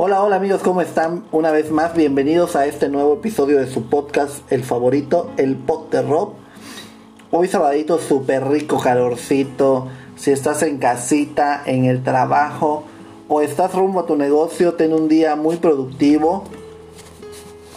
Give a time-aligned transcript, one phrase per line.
[0.00, 1.24] Hola, hola amigos, ¿cómo están?
[1.32, 5.90] Una vez más, bienvenidos a este nuevo episodio de su podcast, el favorito, el Pot
[5.90, 6.34] de Rob.
[7.32, 9.88] Hoy sabadito súper rico, calorcito.
[10.14, 12.84] Si estás en casita, en el trabajo
[13.26, 16.44] o estás rumbo a tu negocio, ten un día muy productivo.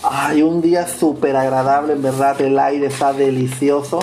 [0.04, 3.98] Ay, un día súper agradable, en verdad, el aire está delicioso.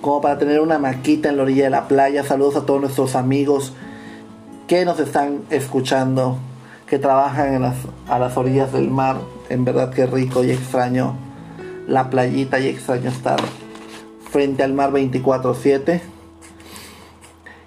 [0.00, 2.22] Como para tener una maquita en la orilla de la playa.
[2.22, 3.72] Saludos a todos nuestros amigos
[4.68, 6.38] que nos están escuchando
[6.86, 7.76] que trabajan en las,
[8.08, 9.16] a las orillas del mar.
[9.48, 11.16] En verdad que rico y extraño
[11.86, 13.40] la playita y extraño estar
[14.30, 16.00] frente al mar 24/7.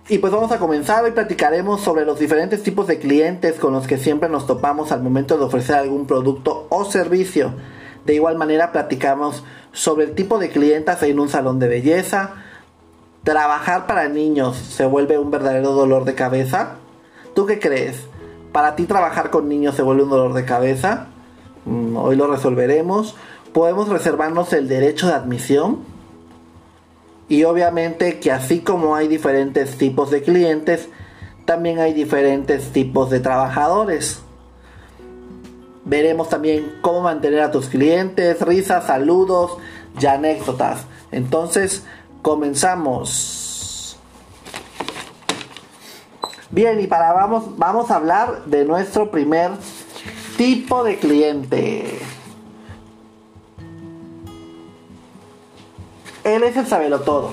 [0.09, 3.85] Y pues vamos a comenzar, hoy platicaremos sobre los diferentes tipos de clientes con los
[3.85, 7.53] que siempre nos topamos al momento de ofrecer algún producto o servicio.
[8.05, 12.31] De igual manera platicamos sobre el tipo de clientas en un salón de belleza.
[13.23, 16.77] Trabajar para niños se vuelve un verdadero dolor de cabeza.
[17.35, 18.08] ¿Tú qué crees?
[18.59, 21.07] Para ti trabajar con niños se vuelve un dolor de cabeza,
[21.63, 23.15] mm, hoy lo resolveremos.
[23.53, 25.79] Podemos reservarnos el derecho de admisión.
[27.29, 30.89] Y obviamente que así como hay diferentes tipos de clientes,
[31.45, 34.19] también hay diferentes tipos de trabajadores.
[35.85, 39.53] Veremos también cómo mantener a tus clientes, risas, saludos
[40.01, 40.85] y anécdotas.
[41.13, 41.85] Entonces,
[42.21, 43.38] comenzamos.
[46.51, 49.51] Bien, y para vamos, vamos a hablar de nuestro primer
[50.35, 51.99] tipo de cliente.
[56.23, 57.31] Él es el sabelo todo.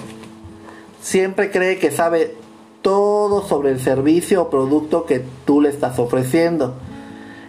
[1.00, 2.36] Siempre cree que sabe
[2.82, 6.74] todo sobre el servicio o producto que tú le estás ofreciendo.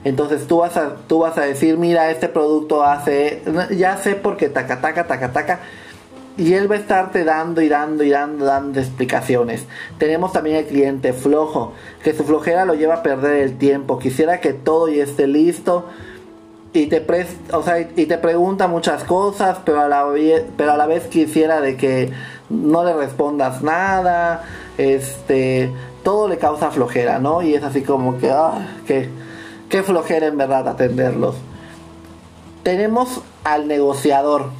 [0.05, 4.47] Entonces tú vas a, tú vas a decir, mira, este producto hace, ya sé porque
[4.47, 5.59] taca, taca, taca, taca
[6.37, 9.65] y él va a estarte dando y dando y dando, dando explicaciones.
[9.97, 13.97] Tenemos también el cliente flojo, que su flojera lo lleva a perder el tiempo.
[13.97, 15.85] Quisiera que todo esté listo
[16.73, 17.03] y te,
[17.53, 20.05] o sea, y te pregunta muchas cosas, pero a, la,
[20.55, 22.11] pero a la vez quisiera de que
[22.51, 24.43] no le respondas nada.
[24.77, 25.71] Este,
[26.03, 27.41] todo le causa flojera, ¿no?
[27.41, 29.09] Y es así como que, ah, que,
[29.69, 31.35] qué flojera en verdad atenderlos.
[32.61, 34.51] Tenemos al negociador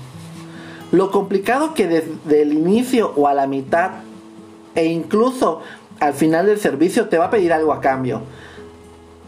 [0.91, 3.91] lo complicado que desde el inicio o a la mitad
[4.75, 5.61] e incluso
[5.99, 8.21] al final del servicio te va a pedir algo a cambio.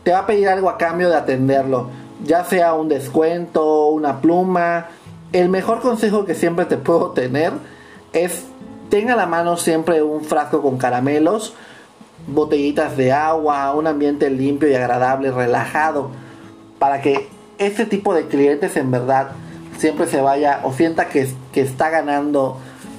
[0.03, 1.89] Te va a pedir algo a cambio de atenderlo.
[2.23, 4.87] Ya sea un descuento, una pluma.
[5.33, 7.53] El mejor consejo que siempre te puedo tener
[8.13, 8.45] es
[8.89, 11.53] tenga a la mano siempre un frasco con caramelos,
[12.27, 16.09] botellitas de agua, un ambiente limpio y agradable, relajado,
[16.79, 17.27] para que
[17.59, 19.31] este tipo de clientes en verdad
[19.79, 22.57] siempre se vaya o sienta que, que está ganando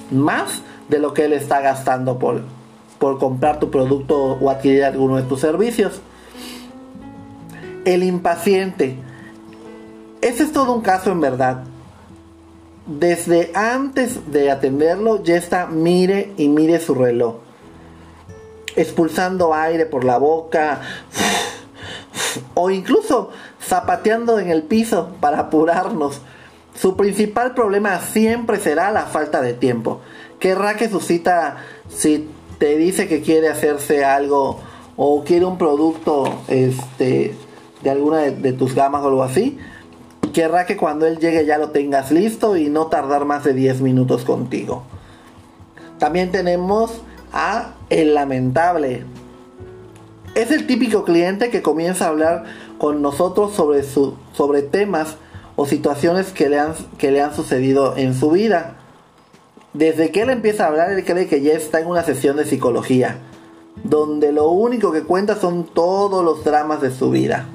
[0.09, 2.41] más de lo que él está gastando por,
[2.99, 6.01] por comprar tu producto o adquirir alguno de tus servicios.
[7.85, 8.97] El impaciente.
[10.21, 11.63] Ese es todo un caso en verdad.
[12.87, 17.35] Desde antes de atenderlo ya está mire y mire su reloj.
[18.75, 20.81] Expulsando aire por la boca.
[22.53, 23.29] O incluso
[23.61, 26.21] zapateando en el piso para apurarnos.
[26.81, 30.01] Su principal problema siempre será la falta de tiempo.
[30.39, 31.57] Querrá que su cita,
[31.89, 32.27] si
[32.57, 34.59] te dice que quiere hacerse algo
[34.97, 37.35] o quiere un producto este,
[37.83, 39.59] de alguna de, tus gamas o algo así,
[40.33, 43.81] querrá que cuando él llegue ya lo tengas listo y no tardar más de 10
[43.81, 44.81] minutos contigo.
[45.99, 49.05] También tenemos a el lamentable.
[50.33, 52.45] Es el típico cliente que comienza a hablar
[52.79, 55.17] con nosotros sobre, su, sobre temas
[55.61, 58.77] o situaciones que le, han, que le han sucedido en su vida.
[59.73, 62.45] Desde que él empieza a hablar, él cree que ya está en una sesión de
[62.45, 63.19] psicología,
[63.83, 67.45] donde lo único que cuenta son todos los dramas de su vida.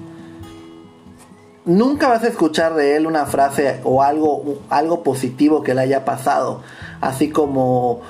[1.65, 6.05] Nunca vas a escuchar de él una frase o algo, algo positivo que le haya
[6.05, 6.63] pasado,
[7.01, 8.03] así como,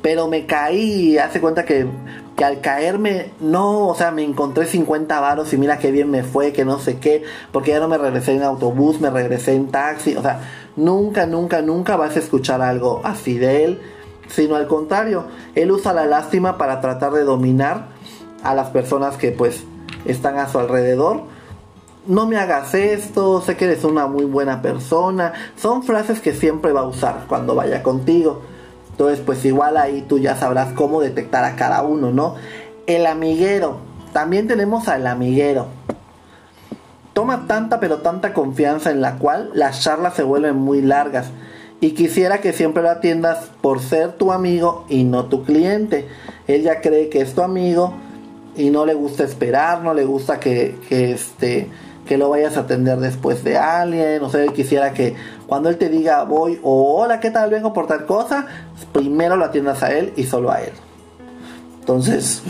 [0.00, 1.86] pero me caí, hace cuenta que
[2.36, 6.22] que al caerme, no, o sea, me encontré 50 varos y mira qué bien me
[6.22, 9.68] fue, que no sé qué, porque ya no me regresé en autobús, me regresé en
[9.68, 10.40] taxi, o sea,
[10.76, 13.82] nunca, nunca, nunca vas a escuchar algo así de él,
[14.28, 17.88] sino al contrario, él usa la lástima para tratar de dominar
[18.42, 19.64] a las personas que pues
[20.04, 21.22] están a su alrededor.
[22.06, 25.34] No me hagas esto, sé que eres una muy buena persona.
[25.56, 28.42] Son frases que siempre va a usar cuando vaya contigo.
[29.02, 32.36] Entonces, pues igual ahí tú ya sabrás cómo detectar a cada uno, ¿no?
[32.86, 33.78] El amiguero.
[34.12, 35.66] También tenemos al amiguero.
[37.12, 41.30] Toma tanta pero tanta confianza en la cual las charlas se vuelven muy largas.
[41.80, 46.06] Y quisiera que siempre lo atiendas por ser tu amigo y no tu cliente.
[46.46, 47.94] Él ya cree que es tu amigo
[48.54, 51.68] y no le gusta esperar, no le gusta que, que este
[52.06, 55.14] que lo vayas a atender después de alguien, o sea, quisiera que
[55.52, 57.50] cuando él te diga voy o hola, ¿qué tal?
[57.50, 58.46] Vengo por tal cosa,
[58.90, 60.72] primero lo atiendas a él y solo a él.
[61.78, 62.42] Entonces,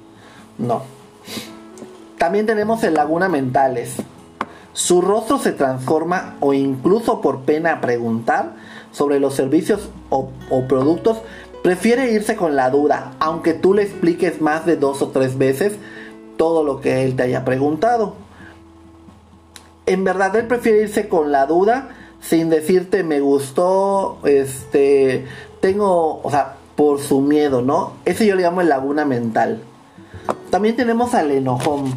[0.58, 0.82] no.
[2.18, 3.94] También tenemos el laguna mentales.
[4.74, 8.52] Su rostro se transforma o incluso por pena preguntar
[8.90, 11.22] sobre los servicios o, o productos,
[11.62, 15.78] prefiere irse con la duda, aunque tú le expliques más de dos o tres veces
[16.36, 18.14] todo lo que él te haya preguntado
[19.86, 21.88] en verdad él prefiere irse con la duda
[22.22, 25.26] sin decirte me gustó, este,
[25.60, 27.94] tengo, o sea, por su miedo, ¿no?
[28.04, 29.60] Ese yo le llamo el laguna mental.
[30.50, 31.94] También tenemos al enojón.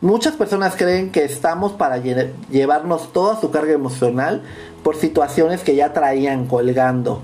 [0.00, 4.42] Muchas personas creen que estamos para llevarnos toda su carga emocional
[4.82, 7.20] por situaciones que ya traían colgando.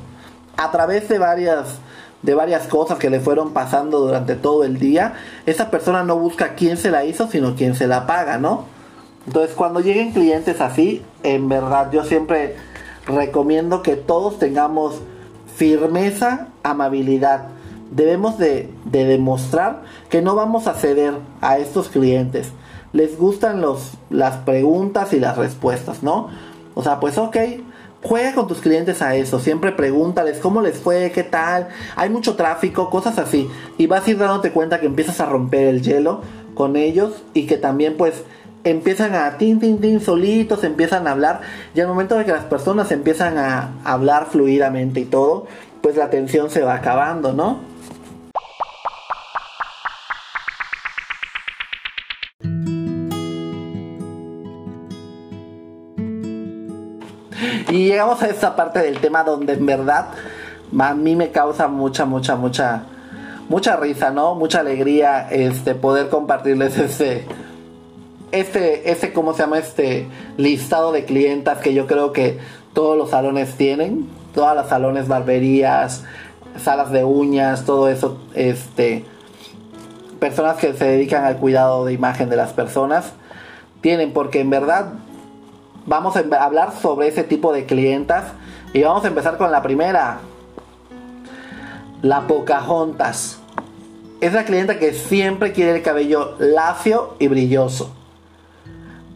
[0.57, 1.79] A través de varias
[2.23, 5.15] de varias cosas que le fueron pasando durante todo el día,
[5.45, 8.67] esa persona no busca quién se la hizo, sino quién se la paga, ¿no?
[9.27, 12.57] Entonces, cuando lleguen clientes así, en verdad yo siempre
[13.07, 15.01] recomiendo que todos tengamos
[15.57, 17.49] firmeza, amabilidad.
[17.91, 22.51] Debemos de, demostrar que no vamos a ceder a estos clientes.
[22.93, 26.29] Les gustan los, las preguntas y las respuestas, ¿no?
[26.75, 27.37] O sea, pues ok,
[28.03, 29.39] juega con tus clientes a eso.
[29.39, 31.69] Siempre pregúntales cómo les fue, qué tal.
[31.97, 33.49] Hay mucho tráfico, cosas así.
[33.79, 36.23] Y vas a ir dándote cuenta que empiezas a romper el hielo
[36.55, 38.25] con ellos y que también pues
[38.65, 41.41] empiezan a tin, tin, tin, solitos, empiezan a hablar.
[41.75, 45.47] Y al momento de que las personas empiezan a hablar fluidamente y todo,
[45.81, 47.73] pues la tensión se va acabando, ¿no?
[57.71, 60.09] Y llegamos a esta parte del tema donde en verdad
[60.79, 62.85] a mí me causa mucha, mucha, mucha,
[63.49, 64.35] mucha risa, ¿no?
[64.35, 66.77] Mucha alegría este poder compartirles
[68.33, 69.59] ese este, ¿cómo se llama?
[69.59, 70.07] Este
[70.39, 72.39] listado de clientas que yo creo que
[72.73, 76.05] todos los salones tienen, todas las salones, barberías,
[76.59, 79.05] salas de uñas, todo eso, este,
[80.19, 83.13] personas que se dedican al cuidado de imagen de las personas,
[83.83, 84.95] tienen, porque en verdad
[85.85, 88.25] vamos a hablar sobre ese tipo de clientas
[88.73, 90.21] y vamos a empezar con la primera,
[92.01, 93.39] la Pocahontas.
[94.23, 97.93] Es la clienta que siempre quiere el cabello lacio y brilloso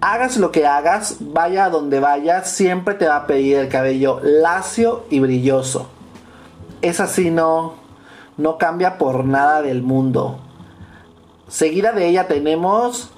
[0.00, 4.20] hagas lo que hagas, vaya a donde vayas, siempre te va a pedir el cabello
[4.22, 5.88] lacio y brilloso.
[6.82, 7.74] Es así, no,
[8.36, 10.38] no cambia por nada del mundo.
[11.48, 13.10] Seguida de ella tenemos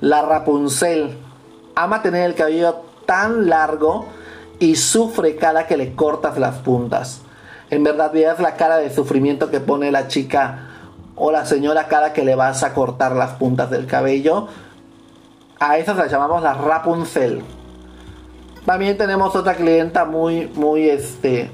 [0.00, 1.16] la Rapunzel.
[1.74, 4.06] Ama tener el cabello tan largo
[4.58, 7.20] y sufre cada que le cortas las puntas.
[7.70, 10.68] En verdad, veas la cara de sufrimiento que pone la chica
[11.16, 14.48] o la señora cada que le vas a cortar las puntas del cabello
[15.58, 17.42] a esas las llamamos las Rapunzel.
[18.66, 21.50] También tenemos otra clienta muy, muy, este,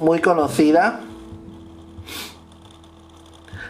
[0.00, 1.00] muy conocida.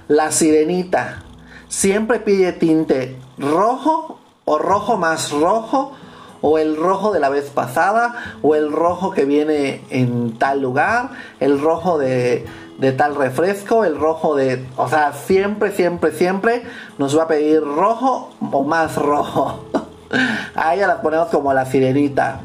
[0.09, 1.23] La sirenita.
[1.69, 5.93] Siempre pide tinte rojo o rojo más rojo
[6.41, 11.11] o el rojo de la vez pasada o el rojo que viene en tal lugar,
[11.41, 12.45] el rojo de
[12.79, 16.63] de tal refresco, el rojo de, o sea, siempre, siempre, siempre
[16.99, 19.65] nos va a pedir rojo o más rojo.
[20.55, 22.41] a ella la ponemos como la sirenita.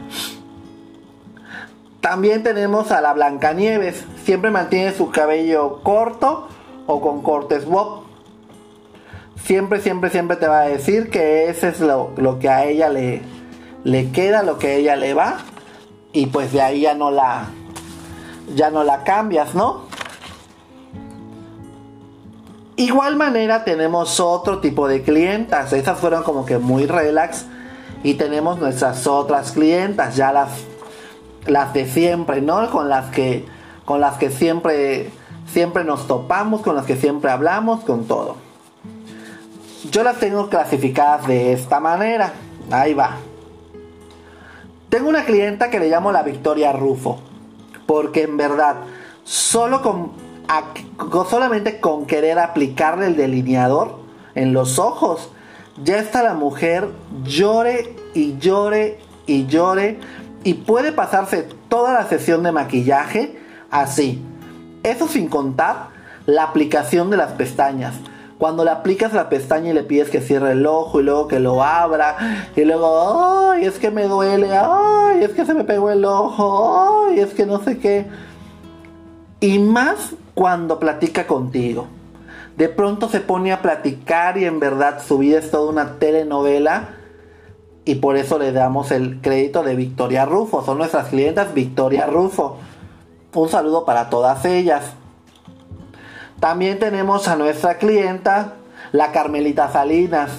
[2.01, 6.48] También tenemos a la Blancanieves, siempre mantiene su cabello corto
[6.88, 8.03] o con cortes bob.
[9.43, 12.89] Siempre, siempre, siempre te va a decir que ese es lo, lo que a ella
[12.89, 13.21] le,
[13.83, 15.38] le queda, lo que a ella le va.
[16.13, 17.48] Y pues de ahí ya no la,
[18.55, 19.88] ya no la cambias, ¿no?
[22.79, 25.74] Igual manera tenemos otro tipo de clientas.
[25.74, 27.45] Esas fueron como que muy relax.
[28.03, 30.51] Y tenemos nuestras otras clientas, ya las,
[31.45, 32.71] las de siempre, ¿no?
[32.71, 33.45] Con las que,
[33.83, 35.12] con las que siempre,
[35.51, 38.38] siempre nos topamos, con las que siempre hablamos, con todo.
[39.91, 42.31] Yo las tengo clasificadas de esta manera.
[42.71, 43.17] Ahí va.
[44.88, 47.19] Tengo una clienta que le llamo la Victoria Rufo.
[47.86, 48.77] Porque en verdad,
[49.25, 50.28] solo con
[51.29, 54.00] solamente con querer aplicarle el delineador
[54.36, 55.29] en los ojos,
[55.84, 56.89] ya está la mujer
[57.24, 60.00] llore y llore y llore
[60.44, 63.39] y puede pasarse toda la sesión de maquillaje
[63.70, 64.22] así.
[64.84, 65.89] Eso sin contar
[66.25, 67.96] la aplicación de las pestañas.
[68.38, 71.41] Cuando le aplicas la pestaña y le pides que cierre el ojo y luego que
[71.41, 72.15] lo abra
[72.56, 77.20] y luego, es que me duele, ay, es que se me pegó el ojo, ay,
[77.20, 78.06] es que no sé qué.
[79.39, 81.88] Y más cuando platica contigo.
[82.58, 86.89] de pronto se pone a platicar y en verdad su vida es toda una telenovela
[87.86, 90.63] y por eso le damos el crédito de Victoria Rufo.
[90.63, 92.58] Son nuestras clientas Victoria Rufo.
[93.34, 94.91] Un saludo para todas ellas.
[96.39, 98.55] También tenemos a nuestra clienta,
[98.91, 100.31] la Carmelita Salinas.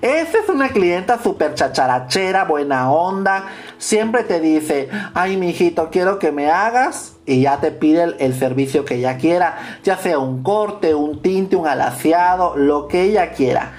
[0.00, 3.46] Esta es una clienta súper chacharachera, buena onda.
[3.78, 7.15] Siempre te dice, ay, mijito, quiero que me hagas.
[7.26, 9.58] Y ya te pide el, servicio que ella quiera.
[9.82, 13.72] Ya sea un corte, un tinte, un alaciado, lo que ella quiera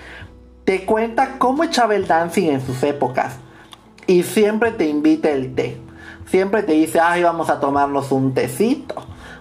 [0.68, 3.38] te cuenta cómo echaba el dancing en sus épocas
[4.06, 5.80] y siempre te invita el té.
[6.25, 8.96] Siempre te dice, ay, vamos a tomarnos un tecito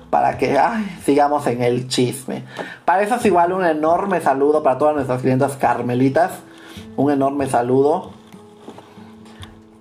[0.08, 0.56] para que
[1.04, 2.44] sigamos en el chisme.
[2.84, 6.30] Para eso es igual un enorme saludo para todas nuestras clientas carmelitas.
[6.96, 8.12] Un enorme saludo.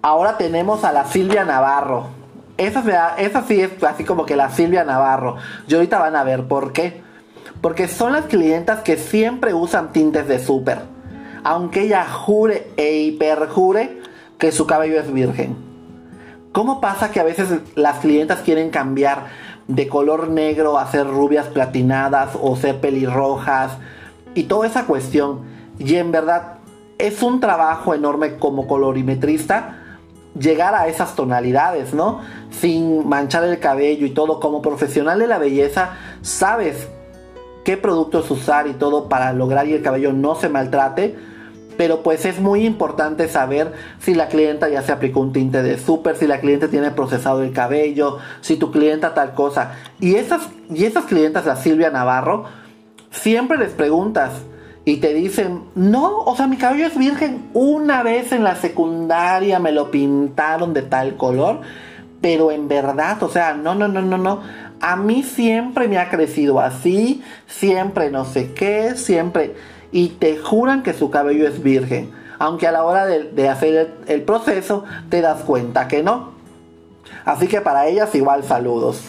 [0.01, 2.07] Ahora tenemos a la Silvia Navarro.
[2.57, 5.37] Esa, sí es así como que la Silvia Navarro.
[5.67, 7.01] Y ahorita van a ver por qué.
[7.61, 10.95] Porque son las clientas que siempre usan tintes de súper
[11.45, 14.01] aunque ella jure e hiperjure
[14.39, 15.55] que su cabello es virgen.
[16.51, 19.27] ¿Cómo pasa que a veces las clientas quieren cambiar
[19.67, 23.73] de color negro a ser rubias platinadas o ser pelirrojas
[24.33, 25.41] y toda esa cuestión?
[25.77, 26.57] Y en verdad
[26.97, 29.84] es un trabajo enorme como colorimetrista
[30.39, 32.21] llegar a esas tonalidades, ¿no?
[32.51, 34.39] Sin manchar el cabello y todo.
[34.39, 36.87] Como profesional de la belleza, sabes
[37.63, 41.15] qué productos usar y todo para lograr que el cabello no se maltrate
[41.77, 45.77] pero pues es muy importante saber si la clienta ya se aplicó un tinte de
[45.77, 49.73] súper, si la cliente tiene procesado el cabello, si tu clienta tal cosa.
[49.99, 52.45] Y esas, y esas clientas, la Silvia Navarro,
[53.11, 54.31] siempre les preguntas
[54.85, 57.49] y te dicen, no, o sea, mi cabello es virgen.
[57.53, 61.61] Una vez en la secundaria me lo pintaron de tal color,
[62.21, 64.41] pero en verdad, o sea, no, no, no, no, no.
[64.79, 69.55] A mí siempre me ha crecido así, siempre no sé qué, siempre
[69.91, 74.21] y te juran que su cabello es virgen, aunque a la hora de, hacer el,
[74.23, 76.33] proceso te das cuenta que no.
[77.23, 79.01] Así que para ellas igual saludos.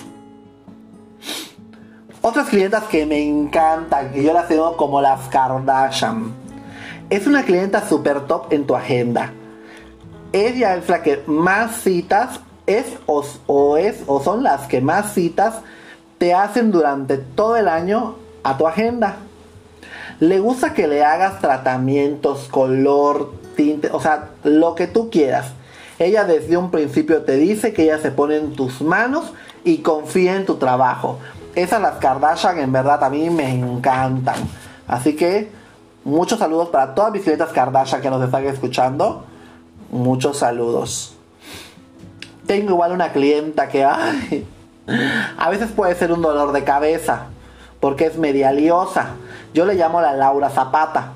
[2.22, 6.32] Otras clientas que me encantan, que yo las tengo como las Kardashian.
[7.08, 9.32] Es una clienta super top en tu agenda.
[10.32, 15.14] Ella es la que más citas es o, o es o son las que más
[15.14, 15.54] citas
[16.18, 19.18] te hacen durante todo el año a tu agenda
[20.20, 25.52] le gusta que le hagas tratamientos, color, tinte, o sea, lo que tú quieras.
[25.98, 29.32] Ella desde un principio te dice que ella se pone en tus manos
[29.64, 31.18] y confía en tu trabajo.
[31.56, 34.36] Esas las Kardashian en verdad a mí me encantan.
[34.86, 35.50] Así que
[36.04, 39.24] muchos saludos para todas mis clientes Kardashian que nos están escuchando.
[39.90, 41.16] Muchos saludos.
[42.46, 44.46] Tengo igual una clienta que ay,
[45.36, 47.26] a veces puede ser un dolor de cabeza
[47.80, 49.16] porque es media liosa
[49.56, 51.14] yo le llamo la Laura Zapata.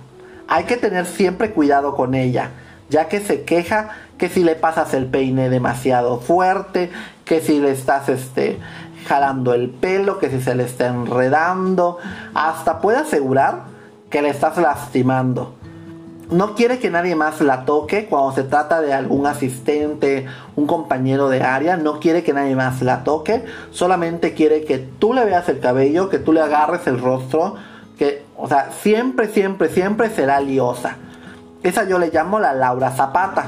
[0.49, 2.53] Hay que tener siempre cuidado con ella,
[2.89, 6.91] ya que se queja que si le pasas el peine demasiado fuerte,
[7.27, 8.59] que si le estás este,
[9.07, 11.99] jalando el pelo, que si se le está enredando,
[12.35, 13.65] hasta puede asegurar
[14.11, 15.55] que le estás lastimando.
[16.31, 21.29] No quiere que nadie más la toque cuando se trata de algún asistente, un compañero
[21.29, 25.49] de área, no quiere que nadie más la toque, solamente quiere que tú le veas
[25.49, 27.57] el cabello, que tú le agarres el rostro,
[27.99, 30.99] que, o sea, siempre, siempre, siempre será liosa.
[31.65, 33.47] Esa yo le llamo la Laura Zapata.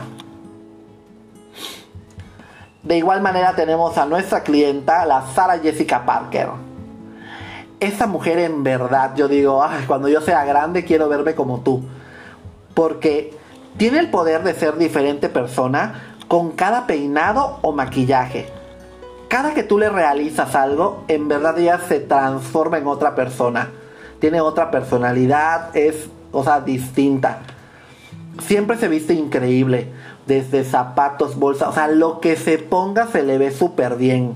[2.83, 6.49] De igual manera tenemos a nuestra clienta, la Sara Jessica Parker.
[7.81, 11.83] Esa mujer en verdad, yo digo, cuando yo sea grande quiero verme como tú.
[12.75, 13.37] Porque
[13.77, 18.49] tiene el poder de ser diferente persona con cada peinado o maquillaje.
[19.29, 23.71] Cada que tú le realizas algo, en verdad ella se transforma en otra persona
[24.23, 27.41] tiene otra personalidad, es, o sea, distinta.
[28.39, 29.89] Siempre se viste increíble,
[30.27, 34.35] desde zapatos, bolsa, o sea, lo que se ponga se le ve súper bien.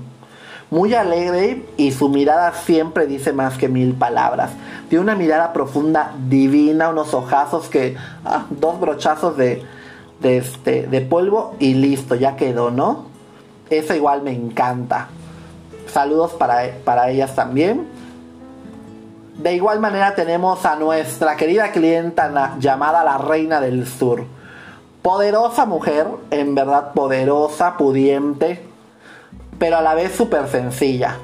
[0.69, 4.51] Muy alegre y su mirada siempre dice más que mil palabras.
[4.89, 9.63] Tiene una mirada profunda, divina, unos ojazos que, ah, dos brochazos de,
[10.19, 13.05] de, este, de polvo y listo, ya quedó, ¿no?
[13.69, 15.07] Eso igual me encanta.
[15.87, 17.87] Saludos para, para ellas también.
[19.37, 24.25] De igual manera tenemos a nuestra querida clienta llamada la Reina del Sur.
[25.07, 28.61] Poderosa mujer, en verdad poderosa, pudiente,
[29.57, 31.15] pero a la vez súper sencilla.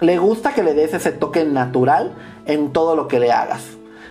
[0.00, 2.12] Le gusta que le des ese toque natural
[2.44, 3.62] en todo lo que le hagas.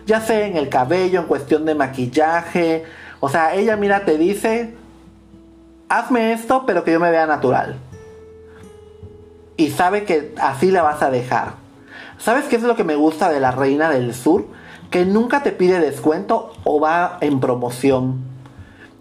[0.08, 2.84] Ya sea en el cabello, en cuestión de maquillaje.
[3.20, 4.74] O sea, ella mira, te dice,
[5.88, 7.76] hazme esto, pero que yo me vea natural.
[9.58, 11.54] Y sabe que así la vas a dejar
[12.18, 14.48] ¿Sabes qué es lo que me gusta de la Reina del Sur?
[14.90, 18.31] Que nunca te pide descuento o va en promoción.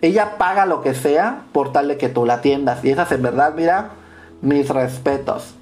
[0.02, 2.84] Ella paga lo que sea por tal de que tú la atiendas.
[2.84, 3.90] Y esas en verdad, mira,
[4.40, 5.54] mis respetos.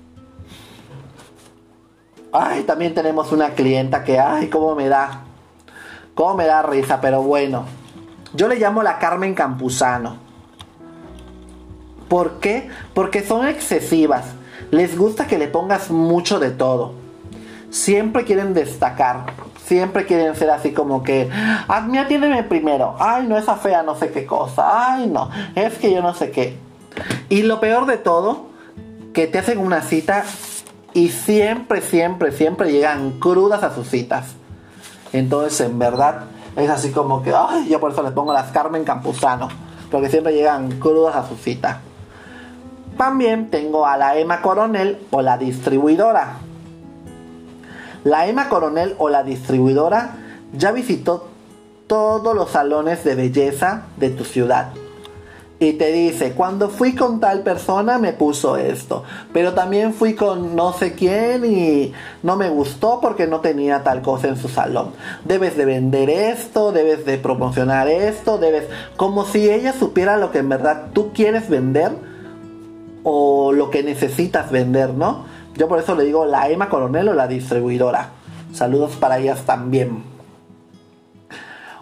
[2.33, 5.23] Ay, también tenemos una clienta que, ay, cómo me da,
[6.14, 7.64] cómo me da risa, pero bueno.
[8.35, 10.18] Yo le llamo la Carmen Campuzano.
[12.09, 12.68] ¿Por qué?
[12.95, 14.26] Porque son excesivas.
[14.71, 16.92] Les gusta que le pongas mucho de todo.
[17.71, 19.26] Siempre quieren destacar.
[19.68, 21.28] Siempre quieren ser así como que,
[21.88, 22.96] mí atiéndeme primero.
[22.98, 24.94] Ay, no, esa fea no sé qué cosa.
[24.94, 26.56] Ay, no, es que yo no sé qué.
[27.28, 28.46] Y lo peor de todo,
[29.12, 30.25] que te hacen una cita
[30.94, 34.37] y siempre, siempre, siempre llegan crudas a sus citas.
[35.12, 36.22] Entonces, en verdad,
[36.56, 39.48] es así como que, ay, yo por eso les pongo las Carmen Campuzano,
[39.90, 41.80] porque siempre llegan crudas a su cita.
[42.96, 46.38] También tengo a la Emma Coronel o la distribuidora.
[48.04, 50.16] La Emma Coronel o la distribuidora
[50.52, 51.28] ya visitó
[51.86, 54.72] todos los salones de belleza de tu ciudad
[55.60, 59.02] y te dice, cuando fui con tal persona me puso esto,
[59.32, 64.00] pero también fui con no sé quién y no me gustó porque no tenía tal
[64.00, 64.90] cosa en su salón.
[65.24, 70.38] Debes de vender esto, debes de promocionar esto, debes, como si ella supiera lo que
[70.38, 71.90] en verdad tú quieres vender
[73.02, 75.24] o lo que necesitas vender, ¿no?
[75.58, 78.10] Yo por eso le digo la Emma Coronel o la distribuidora.
[78.52, 80.04] Saludos para ellas también.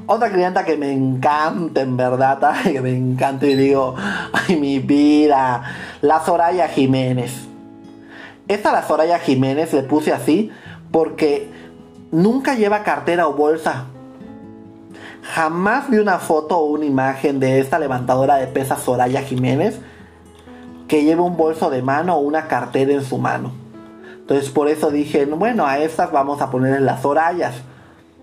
[0.07, 3.95] Otra clienta que me encanta, en verdad, que me encanta y digo,
[4.33, 5.63] ay, mi vida,
[6.01, 7.49] la Soraya Jiménez.
[8.49, 10.51] Esta la Soraya Jiménez le puse así
[10.91, 11.51] porque
[12.11, 13.85] nunca lleva cartera o bolsa.
[15.35, 19.81] Jamás vi una foto o una imagen de esta levantadora de pesas Soraya Jiménez
[20.89, 23.66] que lleve un bolso de mano o una cartera en su mano.
[24.27, 27.55] Entonces por eso dije, bueno, a estas vamos a ponerle las Sorayas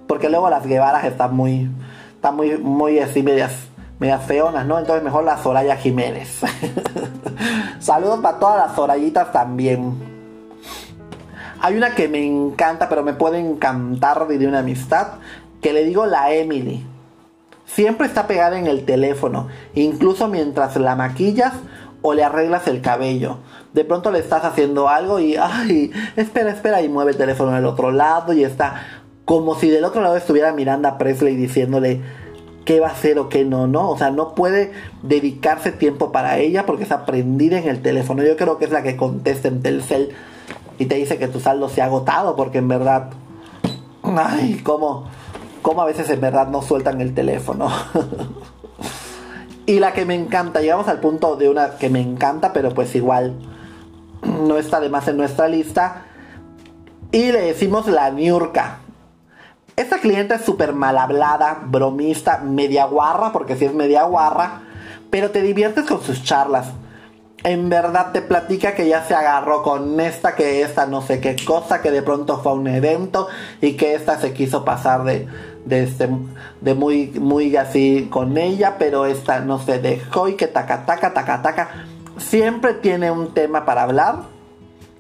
[0.05, 1.69] porque luego las Guevaras están muy,
[2.15, 3.53] están muy, muy así medias,
[3.99, 4.77] medias feonas, ¿no?
[4.77, 6.41] Entonces mejor la Soraya Jiménez.
[7.79, 9.93] Saludos para todas las Sorayitas también.
[11.61, 15.13] Hay una que me encanta, pero me puede encantar de una amistad,
[15.61, 16.85] que le digo la Emily.
[17.65, 21.53] Siempre está pegada en el teléfono, incluso mientras la maquillas
[22.03, 23.37] o le arreglas el cabello.
[23.73, 27.65] De pronto le estás haciendo algo y, ay, espera, espera, y mueve el teléfono al
[27.65, 28.83] otro lado y está
[29.25, 32.01] como si del otro lado estuviera Miranda Presley diciéndole
[32.65, 33.89] qué va a hacer o qué no, ¿no?
[33.89, 38.21] O sea, no puede dedicarse tiempo para ella porque está prendida en el teléfono.
[38.23, 40.09] Yo creo que es la que contesta en Telcel
[40.77, 43.11] y te dice que tu saldo se ha agotado porque en verdad,
[44.03, 45.05] ay, cómo,
[45.61, 47.69] cómo a veces en verdad no sueltan el teléfono.
[49.65, 52.95] y la que me encanta, llegamos al punto de una que me encanta, pero pues
[52.95, 53.35] igual
[54.23, 56.05] no está de más en nuestra lista.
[57.11, 58.79] Y le decimos la Niurka.
[59.75, 64.61] Esta clienta es súper mal hablada, bromista, media guarra, porque si es media guarra,
[65.09, 66.67] pero te diviertes con sus charlas.
[67.43, 71.35] En verdad te platica que ya se agarró con esta, que esta no sé qué
[71.45, 73.27] cosa, que de pronto fue a un evento
[73.61, 75.27] y que esta se quiso pasar de,
[75.65, 76.09] de, este,
[76.61, 81.13] de muy, muy así con ella, pero esta no se dejó y que taca, taca,
[81.13, 81.69] taca, taca.
[82.17, 84.33] Siempre tiene un tema para hablar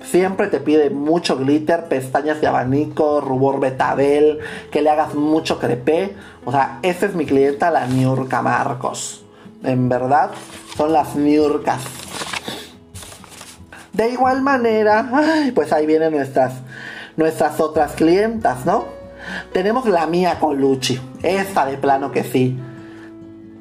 [0.03, 6.15] Siempre te pide mucho glitter, pestañas de abanico, rubor betabel, que le hagas mucho crepé.
[6.45, 9.23] O sea, esta es mi clienta, la Niurka Marcos.
[9.63, 10.31] En verdad,
[10.75, 11.81] son las Niurkas.
[13.93, 15.09] De igual manera,
[15.55, 16.53] pues ahí vienen nuestras,
[17.15, 18.85] nuestras otras clientas, ¿no?
[19.51, 20.99] Tenemos la mía Colucci.
[21.21, 22.57] Esta de plano que sí.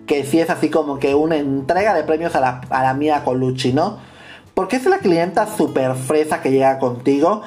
[0.06, 3.22] Que sí es así como que una entrega de premios a la, a la mía
[3.24, 3.98] Colucci, ¿no?
[4.54, 7.42] Porque es la clienta super fresa que llega contigo,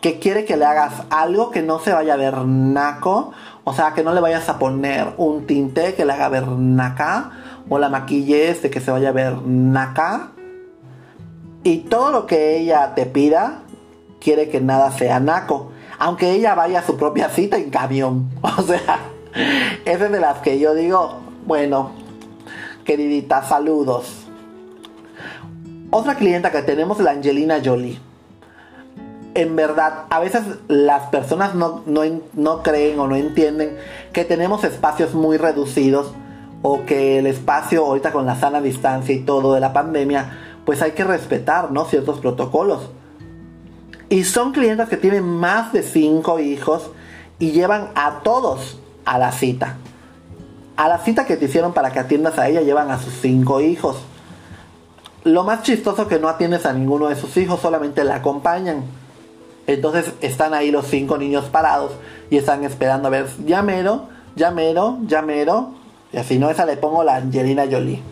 [0.00, 3.32] que quiere que le hagas algo que no se vaya a ver naco,
[3.64, 7.30] o sea, que no le vayas a poner un tinte que le haga ver naca,
[7.68, 10.32] o la maquilles de que se vaya a ver naca.
[11.62, 13.62] Y todo lo que ella te pida,
[14.20, 15.69] quiere que nada sea naco.
[16.00, 18.30] Aunque ella vaya a su propia cita en camión.
[18.42, 18.98] O sea,
[19.84, 21.92] es de las que yo digo, bueno,
[22.84, 24.26] queridita, saludos.
[25.90, 28.00] Otra clienta que tenemos es la Angelina Jolie.
[29.34, 33.76] En verdad, a veces las personas no, no, creen o no entienden
[34.12, 36.12] que tenemos espacios muy reducidos
[36.62, 40.80] o que el espacio ahorita con la sana distancia y todo de la pandemia, pues
[40.80, 41.84] hay que respetar ¿no?
[41.84, 42.90] ciertos protocolos.
[44.10, 46.90] Y son clientes que tienen más de 5 hijos
[47.38, 49.76] y llevan a todos a la cita.
[50.76, 53.62] A la cita que te hicieron para que atiendas a ella llevan a sus 5
[53.62, 53.96] hijos.
[55.24, 58.84] Lo más chistoso que no atiendes a ninguno de sus hijos, solamente la acompañan.
[59.66, 61.92] Entonces están ahí los cinco niños parados
[62.30, 65.74] y están esperando a ver, llamero, llamero, llamero.
[66.12, 68.02] Y así no, esa le pongo la Angelina Jolie.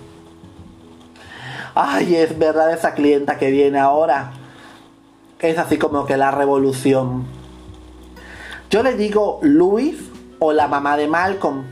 [1.74, 4.32] Ay, es verdad esa clienta que viene ahora.
[5.40, 7.24] Es así como que la revolución.
[8.70, 9.96] Yo le digo Luis
[10.40, 11.62] o la mamá de Malcolm.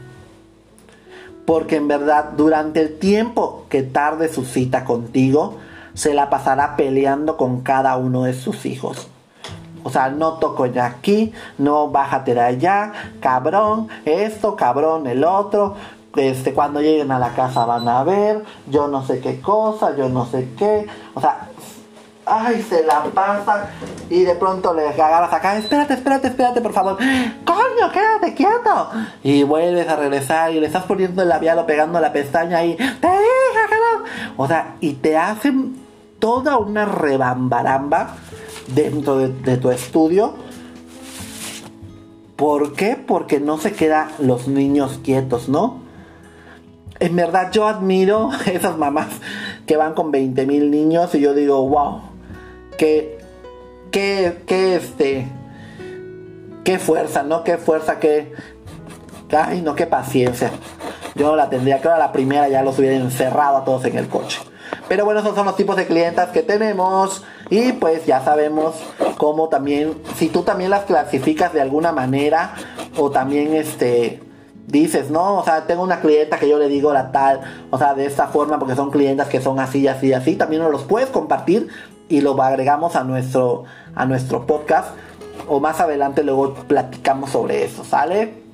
[1.44, 5.58] Porque en verdad durante el tiempo que tarde su cita contigo,
[5.94, 9.08] se la pasará peleando con cada uno de sus hijos.
[9.82, 15.74] O sea, no toco ya aquí, no bájate de allá, cabrón, esto, cabrón, el otro.
[16.16, 20.08] Este, cuando lleguen a la casa van a ver, yo no sé qué cosa, yo
[20.08, 20.86] no sé qué.
[21.14, 21.50] O sea,
[22.26, 23.70] ay, se la pasa
[24.10, 26.96] y de pronto le agarras acá, espérate, espérate, espérate, por favor.
[26.96, 28.90] Coño, quédate quieto.
[29.22, 32.76] Y vuelves a regresar y le estás poniendo el labial o pegando la pestaña y
[32.76, 34.04] te dije que no.
[34.36, 35.76] O sea, y te hacen
[36.18, 38.16] toda una rebambaramba
[38.74, 40.34] dentro de, tu estudio.
[42.34, 42.96] ¿Por qué?
[42.96, 45.80] Porque no se quedan los niños quietos, ¿no?
[46.98, 49.08] En verdad yo admiro esas mamás
[49.66, 52.00] que van con 20 mil niños y yo digo, wow,
[52.76, 53.18] qué,
[53.90, 55.28] qué, qué, este,
[56.64, 57.44] qué fuerza, ¿no?
[57.44, 58.32] Qué fuerza, qué,
[59.36, 60.50] ay, no, qué paciencia.
[61.14, 63.96] Yo no la tendría, que ahora la primera ya los hubiera encerrado a todos en
[63.96, 64.40] el coche.
[64.88, 67.24] Pero bueno, esos son los tipos de clientas que tenemos.
[67.50, 68.74] Y pues ya sabemos
[69.16, 72.54] cómo también, si tú también las clasificas de alguna manera,
[72.96, 74.20] o también este
[74.66, 77.94] dices, no, o sea, tengo una clienta que yo le digo la tal, o sea,
[77.94, 81.08] de esta forma, porque son clientas que son así, así, así, también nos los puedes
[81.08, 81.68] compartir
[82.08, 83.64] y lo agregamos a nuestro,
[83.94, 84.90] a nuestro podcast,
[85.48, 88.46] o más adelante luego platicamos sobre eso, ¿sale?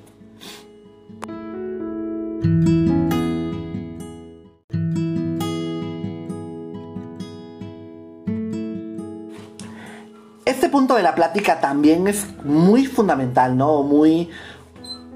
[10.45, 13.83] Este punto de la plática también es muy fundamental, ¿no?
[13.83, 14.29] Muy...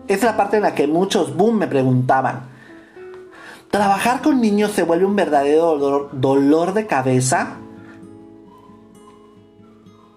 [0.08, 2.48] Es la parte en la que muchos boom me preguntaban.
[3.70, 7.58] ¿Trabajar con niños se vuelve un verdadero dolor, dolor de cabeza?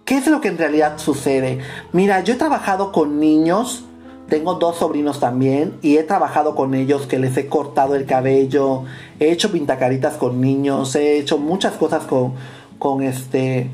[0.10, 1.60] ¿Qué es lo que en realidad sucede?
[1.94, 3.84] Mira, yo he trabajado con niños,
[4.28, 8.86] tengo dos sobrinos también, y he trabajado con ellos que les he cortado el cabello,
[9.20, 12.34] he hecho pintacaritas con niños, he hecho muchas cosas con,
[12.80, 13.70] con este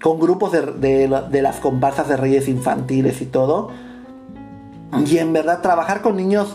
[0.00, 1.08] con grupos de,
[1.42, 3.70] las comparsas de reyes infantiles y todo.
[5.08, 6.54] Y en verdad trabajar con niños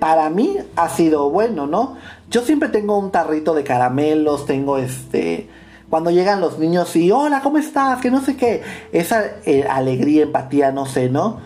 [0.00, 1.94] para mí ha sido bueno, ¿no?
[2.28, 5.48] Yo siempre tengo un tarrito de caramelos, tengo este...
[5.94, 8.00] Cuando llegan los niños y, hola, ¿cómo estás?
[8.00, 8.64] Que no sé qué.
[8.90, 11.38] Esa eh, alegría, empatía, no sé, ¿no?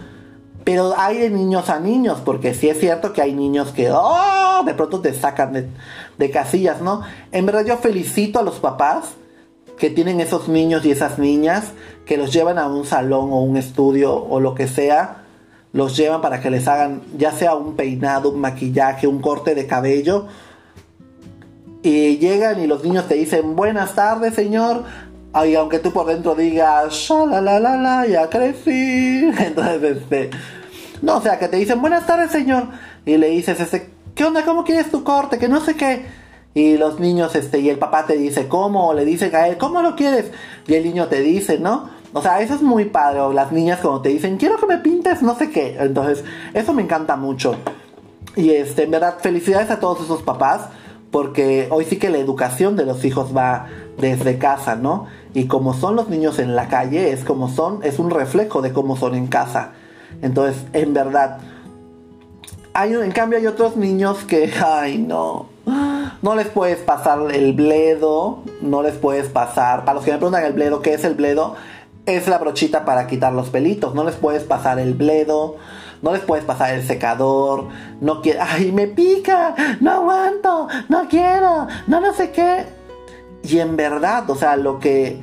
[0.65, 4.63] Pero hay de niños a niños, porque sí es cierto que hay niños que, oh,
[4.65, 5.69] de pronto te sacan de,
[6.17, 7.03] de casillas, ¿no?
[7.31, 9.17] En verdad yo felicito a los papás
[9.77, 11.73] que tienen esos niños y esas niñas
[12.07, 15.25] que los llevan a un salón o un estudio o lo que sea,
[15.75, 19.67] los llevan para que les hagan ya sea un peinado, un maquillaje, un corte de
[19.67, 20.27] cabello.
[21.89, 24.85] Y llegan y los niños te dicen, buenas tardes señor.
[25.47, 29.31] Y aunque tú por dentro digas, la ya crecí.
[29.39, 30.31] Entonces, este,
[31.01, 32.69] no, o sea, que te dicen, buenas tardes señor.
[33.07, 34.45] Y le dices, este, ¿qué onda?
[34.45, 35.39] ¿Cómo quieres tu corte?
[35.39, 36.05] Que no sé qué
[36.55, 39.57] y los niños, este, y el papá te dice cómo, o le dice a él,
[39.59, 40.33] ¿cómo lo quieres?
[40.67, 41.89] Y el niño te dice, ¿no?
[42.13, 43.21] O sea, eso es muy padre.
[43.21, 45.77] O las niñas cuando te dicen, quiero que me pintes, no sé qué.
[45.79, 46.25] Entonces,
[46.55, 47.55] eso me encanta mucho.
[48.35, 50.69] Y este, en verdad, felicidades a todos esos papás.
[51.11, 53.67] Porque hoy sí que la educación de los hijos va
[53.99, 55.07] desde casa, ¿no?
[55.35, 58.73] Y como son los niños en la calle, es como son, es un reflejo de
[58.73, 59.73] cómo son en casa.
[60.23, 61.39] Entonces, en verdad.
[62.75, 65.47] Hay, en cambio, hay otros niños que, ay, no
[66.23, 70.45] no les puedes pasar el bledo, no les puedes pasar, para los que me preguntan
[70.45, 71.55] el bledo, ¿qué es el bledo?
[72.07, 75.57] Es la brochita para quitar los pelitos, no les puedes pasar el bledo,
[76.03, 77.69] no les puedes pasar el secador,
[78.01, 82.67] no quiero, ay, me pica, no aguanto, no quiero, no no sé qué.
[83.43, 85.21] Y en verdad, o sea, lo que,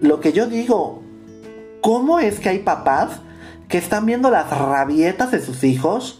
[0.00, 1.02] lo que yo digo,
[1.82, 3.20] ¿cómo es que hay papás
[3.68, 6.18] que están viendo las rabietas de sus hijos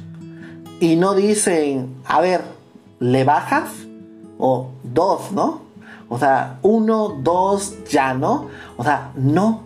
[0.81, 2.43] y no dicen, a ver,
[3.01, 3.71] ¿le bajas?
[4.39, 5.63] O dos, ¿no?
[6.09, 8.49] O sea, uno, dos, ya, ¿no?
[8.77, 9.63] O sea, no.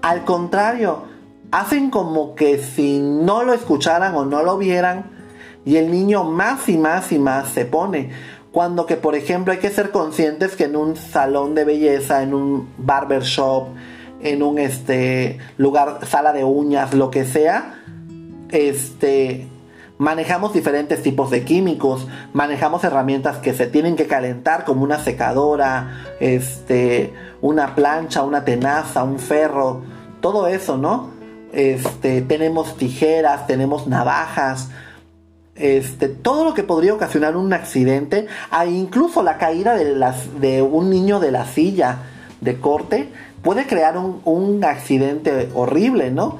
[0.00, 1.04] Al contrario,
[1.52, 5.12] hacen como que si no lo escucharan o no lo vieran,
[5.64, 8.10] y el niño más y más y más se pone.
[8.50, 12.34] Cuando que, por ejemplo, hay que ser conscientes que en un salón de belleza, en
[12.34, 13.68] un barber shop,
[14.22, 17.80] en un este lugar, sala de uñas, lo que sea,
[18.50, 19.46] este
[19.98, 26.16] manejamos diferentes tipos de químicos, manejamos herramientas que se tienen que calentar como una secadora,
[26.18, 29.82] este, una plancha, una tenaza, un ferro,
[30.20, 31.21] todo eso, ¿no?
[31.52, 34.70] Este, tenemos tijeras, tenemos navajas,
[35.54, 41.20] este, todo lo que podría ocasionar un accidente, ah, incluso la caída de, un niño
[41.20, 41.98] de la silla
[42.40, 43.10] de corte,
[43.42, 46.38] puede crear un accidente horrible, ¿no?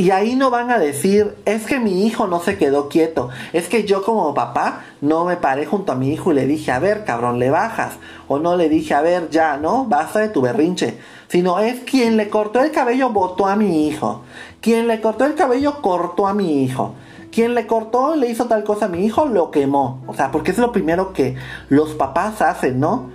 [0.00, 3.68] Y ahí no van a decir, es que mi hijo no se quedó quieto, es
[3.68, 6.78] que yo como papá no me paré junto a mi hijo y le dije, a
[6.78, 7.96] ver, cabrón, le bajas.
[8.26, 9.84] O no le dije, a ver, ya, ¿no?
[9.84, 10.96] Basta de tu berrinche.
[11.28, 14.22] Sino es quien le cortó el cabello votó a mi hijo.
[14.62, 16.94] Quien le cortó el cabello cortó a mi hijo.
[17.30, 20.02] Quien le cortó le hizo tal cosa a mi hijo lo quemó.
[20.06, 21.36] O sea, porque es lo primero que
[21.68, 23.10] los papás hacen, ¿no?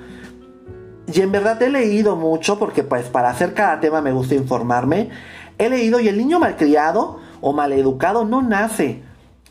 [1.12, 5.10] Y en verdad he leído mucho porque pues para hacer cada tema me gusta informarme
[5.58, 9.02] He leído y el niño malcriado o maleducado no nace,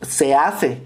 [0.03, 0.83] se hace.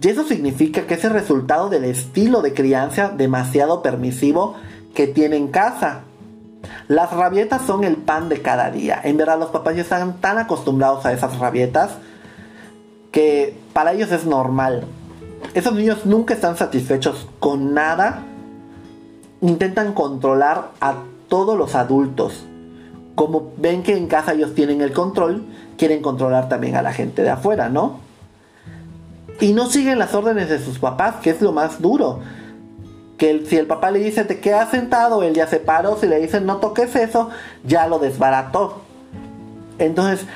[0.00, 4.54] Y eso significa que es el resultado del estilo de crianza demasiado permisivo
[4.94, 6.02] que tiene en casa.
[6.88, 9.00] Las rabietas son el pan de cada día.
[9.02, 11.92] En verdad los papás ya están tan acostumbrados a esas rabietas
[13.12, 14.84] que para ellos es normal.
[15.54, 18.22] Esos niños nunca están satisfechos con nada.
[19.40, 20.94] Intentan controlar a
[21.28, 22.44] todos los adultos
[23.20, 25.44] como ven que en casa ellos tienen el control,
[25.76, 28.00] quieren controlar también a la gente de afuera, ¿no?
[29.40, 32.20] Y no siguen las órdenes de sus papás, que es lo más duro.
[33.18, 36.18] Que si el papá le dice te quedas sentado, él ya se paró, si le
[36.18, 37.28] dicen no toques eso,
[37.62, 38.80] ya lo desbarató.
[39.78, 40.26] Entonces,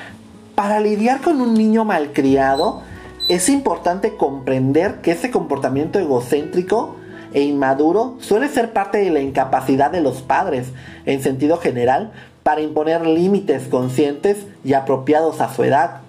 [0.53, 2.83] para lidiar con un niño malcriado,
[3.29, 6.97] es importante comprender que ese comportamiento egocéntrico
[7.33, 10.67] e inmaduro suele ser parte de la incapacidad de los padres,
[11.07, 12.11] en sentido general,
[12.45, 16.01] para imponer límites conscientes y apropiados a su edad.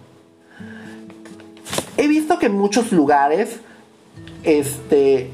[1.97, 3.61] He visto que en muchos lugares,
[4.43, 5.31] este,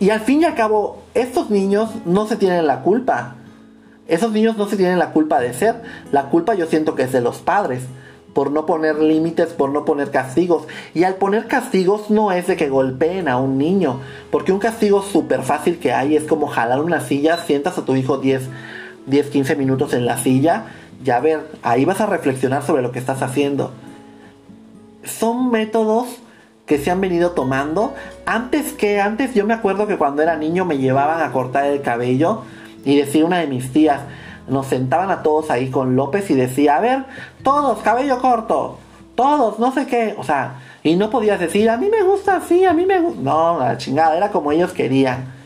[0.00, 3.34] y al fin y al cabo, estos niños no se tienen la culpa.
[4.06, 5.82] Esos niños no se tienen la culpa de ser.
[6.12, 7.82] La culpa yo siento que es de los padres.
[8.32, 10.66] Por no poner límites, por no poner castigos.
[10.94, 14.00] Y al poner castigos no es de que golpeen a un niño.
[14.30, 17.96] Porque un castigo súper fácil que hay es como jalar una silla, sientas a tu
[17.96, 18.48] hijo 10
[19.08, 20.66] 10, 15 minutos en la silla
[21.04, 23.72] y a ver, ahí vas a reflexionar sobre lo que estás haciendo.
[25.04, 26.08] Son métodos
[26.66, 27.94] que se han venido tomando.
[28.26, 31.82] Antes que antes, yo me acuerdo que cuando era niño me llevaban a cortar el
[31.82, 32.42] cabello
[32.84, 34.00] y decía una de mis tías,
[34.48, 37.04] nos sentaban a todos ahí con López y decía, a ver,
[37.42, 38.78] todos, cabello corto,
[39.14, 42.64] todos, no sé qué, o sea, y no podías decir, a mí me gusta así,
[42.64, 45.37] a mí me gusta, no, la chingada, era como ellos querían.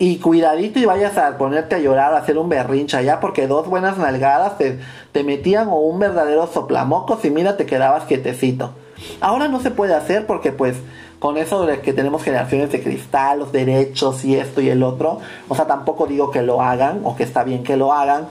[0.00, 3.68] Y cuidadito y vayas a ponerte a llorar, a hacer un berrincha allá, porque dos
[3.68, 4.80] buenas nalgadas te,
[5.12, 8.72] te metían o un verdadero soplamocos y mira, te quedabas quietecito.
[9.20, 10.76] Ahora no se puede hacer porque pues
[11.18, 15.20] con eso de que tenemos generaciones de cristal, los derechos y esto y el otro,
[15.48, 18.28] o sea, tampoco digo que lo hagan o que está bien que lo hagan,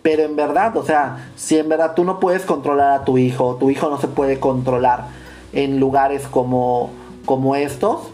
[0.00, 3.56] pero en verdad, o sea, si en verdad tú no puedes controlar a tu hijo,
[3.56, 5.08] tu hijo no se puede controlar
[5.52, 6.90] en lugares como,
[7.26, 8.08] como estos,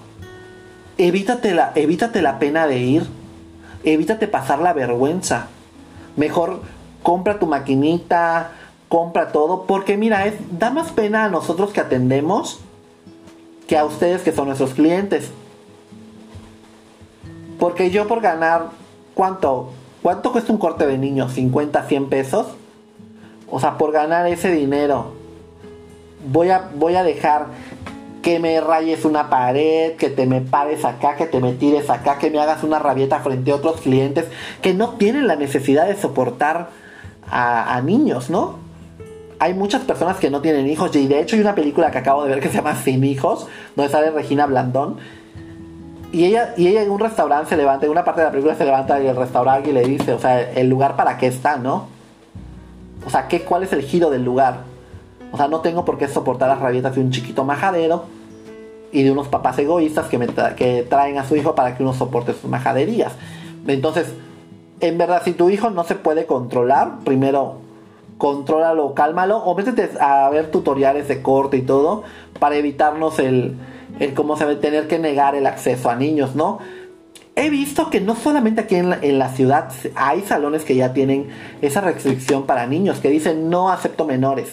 [0.99, 3.07] evítate la, evítate la pena de ir,
[3.85, 5.49] evítate pasar la vergüenza.
[6.17, 6.61] Mejor
[7.03, 8.53] compra tu maquinita,
[8.89, 12.61] compra todo, porque mira, es, da más pena a nosotros que atendemos
[13.67, 15.31] que a ustedes que son nuestros clientes.
[17.59, 18.71] Porque yo por ganar,
[19.15, 19.71] ¿cuánto?
[20.03, 21.29] ¿Cuánto cuesta un corte de niño?
[21.29, 22.49] ¿50, 100 pesos?
[23.49, 25.13] O sea, por ganar ese dinero,
[26.31, 27.47] voy a, voy a dejar
[28.23, 32.19] que me rayes una pared, que te me pares acá, que te me tires acá,
[32.19, 34.27] que me hagas una rabieta frente a otros clientes
[34.63, 36.71] que no tienen la necesidad de soportar
[37.29, 38.59] a, niños, ¿no?
[39.39, 42.23] Hay muchas personas que no tienen hijos y de hecho hay una película que acabo
[42.25, 44.99] de ver que se llama Sin hijos, donde sale Regina Blandón.
[46.13, 48.55] Y ella, y ella en un restaurante se levanta, en una parte de la película
[48.55, 51.89] se levanta el restaurante y le dice, o sea, el lugar para qué está, ¿no?
[53.07, 54.72] O sea, ¿qué, ¿cuál es el giro del lugar?
[55.33, 58.05] O sea, no tengo por qué soportar las rabietas de un chiquito majadero
[58.93, 61.95] y de unos papás egoístas que, me que traen a su hijo para que uno
[61.95, 63.15] soporte sus majaderías.
[63.67, 64.13] Entonces,
[64.81, 67.57] en verdad, si tu hijo no se puede controlar, primero
[68.19, 72.05] contrólalo, cálmalo o métete a ver tutoriales de corte y todo
[72.39, 73.57] para evitarnos el,
[73.99, 76.59] el cómo se ve tener que negar el acceso a niños, ¿no?
[77.35, 80.93] He visto que no solamente aquí en la, en la, ciudad hay salones que ya
[80.93, 81.29] tienen
[81.63, 84.53] esa restricción para niños, que dicen no acepto menores.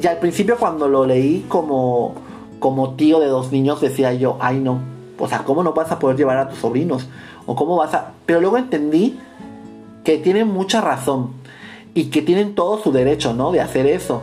[0.00, 2.14] Y al principio cuando lo leí como,
[2.58, 4.80] como tío de dos niños decía yo, ay no,
[5.18, 7.06] o sea, ¿cómo no vas a poder llevar a tus sobrinos?
[7.46, 8.12] O cómo vas a...
[8.26, 9.18] Pero luego entendí
[10.04, 11.30] que tienen mucha razón
[11.94, 13.52] y que tienen todo su derecho, ¿no?
[13.52, 14.22] De hacer eso.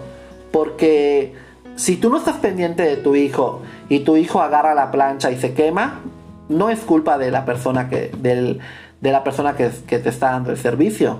[0.51, 1.33] Porque
[1.75, 5.37] si tú no estás pendiente de tu hijo y tu hijo agarra la plancha y
[5.37, 6.01] se quema,
[6.49, 8.59] no es culpa de la persona que, del,
[8.99, 11.19] de la persona que, que te está dando el servicio.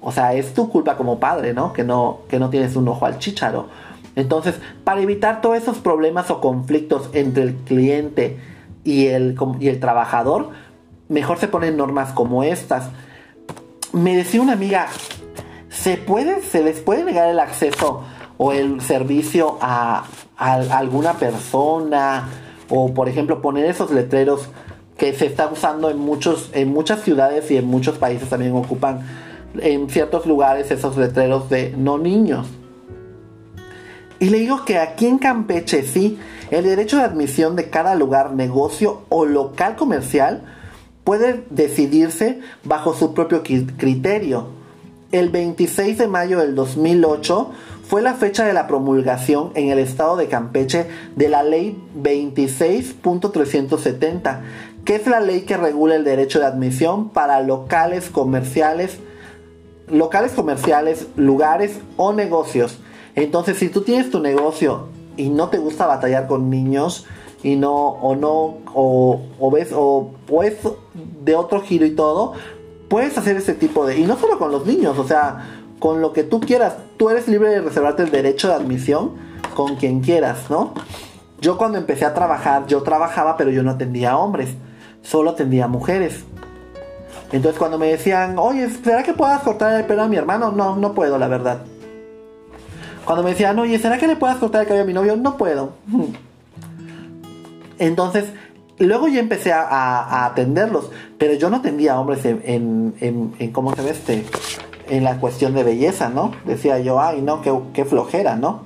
[0.00, 1.72] O sea, es tu culpa como padre, ¿no?
[1.72, 3.68] Que no, que no tienes un ojo al chícharo.
[4.14, 8.38] Entonces, para evitar todos esos problemas o conflictos entre el cliente
[8.84, 10.50] y el, y el trabajador,
[11.08, 12.90] mejor se ponen normas como estas.
[13.92, 14.88] Me decía una amiga,
[15.68, 18.02] ¿se, puede, se les puede negar el acceso
[18.36, 20.04] o el servicio a,
[20.36, 22.28] alguna persona?
[22.68, 24.48] O, por ejemplo, poner esos letreros
[24.96, 29.06] que se están usando en, muchos, en muchas ciudades y en muchos países también ocupan
[29.62, 32.46] en ciertos lugares esos letreros de no niños.
[34.20, 36.18] Y le digo que aquí en Campeche sí,
[36.50, 40.42] el derecho de admisión de cada lugar, negocio o local comercial
[41.04, 44.48] puede decidirse bajo su propio criterio.
[45.12, 47.50] El 26 de mayo del 2008
[47.86, 54.40] fue la fecha de la promulgación en el estado de Campeche de la ley 26.370,
[54.84, 58.98] que es la ley que regula el derecho de admisión para locales comerciales
[59.90, 62.78] locales comerciales, lugares o negocios.
[63.14, 67.06] Entonces, si tú tienes tu negocio y no te gusta batallar con niños
[67.42, 70.58] y no o no o, ves o, es
[71.24, 72.34] de otro giro y todo,
[72.88, 75.46] puedes hacer ese tipo de y no solo con los niños, o sea,
[75.78, 76.76] con lo que tú quieras.
[76.96, 79.12] Tú eres libre de reservarte el derecho de admisión
[79.54, 80.72] con quien quieras, ¿no?
[81.40, 84.50] Yo cuando empecé a trabajar, yo trabajaba, pero yo no atendía a hombres,
[85.02, 86.24] solo atendía a mujeres.
[87.32, 90.50] Entonces cuando me decían, oye, ¿será que puedas cortar el pelo a mi hermano?
[90.50, 91.58] No, no puedo, la verdad.
[93.04, 95.16] Cuando me decían, oye, ¿será que le puedas cortar el cabello a mi novio?
[95.16, 95.72] No puedo.
[97.78, 98.24] Entonces,
[98.78, 103.82] luego ya empecé a, atenderlos, pero yo no atendía a hombres en, en, ¿cómo se
[103.82, 104.24] ve este?
[104.88, 106.32] En la cuestión de belleza, ¿no?
[106.44, 108.62] Decía yo, ay, no, qué flojera, ¿no?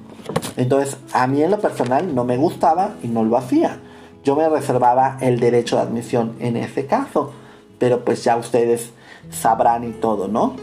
[0.57, 3.81] Entonces, a mí en lo personal no me gustaba y no lo hacía.
[4.25, 7.33] Yo me reservaba el derecho de admisión en ese caso
[7.83, 8.91] pero pues ya ustedes
[9.29, 10.55] sabrán y todo, ¿no?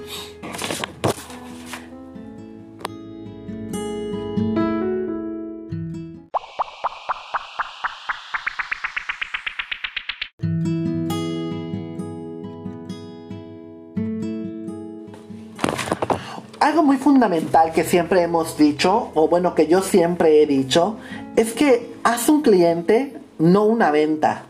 [16.61, 20.95] Algo muy fundamental que siempre hemos dicho, o bueno, que yo siempre he dicho,
[21.35, 24.45] es que haz un cliente, no una venta.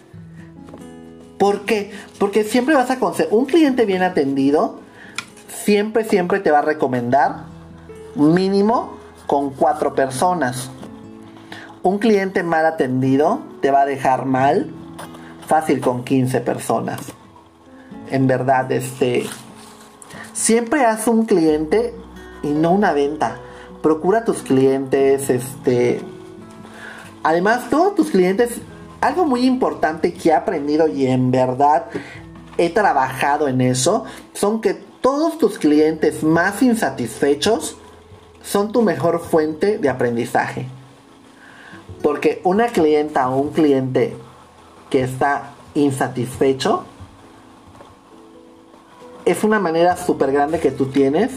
[1.40, 1.92] ¿Por qué?
[2.20, 4.82] Porque siempre vas a conseguir un cliente bien atendido,
[5.48, 7.46] siempre, siempre te va a recomendar
[8.16, 10.70] mínimo con cuatro personas.
[11.82, 14.70] Un cliente mal atendido te va a dejar mal
[15.48, 17.00] fácil con 15 personas.
[18.12, 19.26] En verdad, este
[20.34, 21.96] siempre haz un cliente
[22.44, 23.38] y no una venta.
[23.82, 26.02] Procura tus clientes, este
[27.24, 28.60] además todos tus clientes
[29.02, 31.86] algo muy importante que he aprendido y en verdad
[32.58, 37.78] he trabajado en eso son que todos tus clientes más insatisfechos
[38.42, 40.68] son tu mejor fuente de aprendizaje.
[42.02, 44.16] Porque una clienta o un cliente
[44.90, 46.84] que está insatisfecho
[49.26, 51.32] es una manera súper grande que tú tienes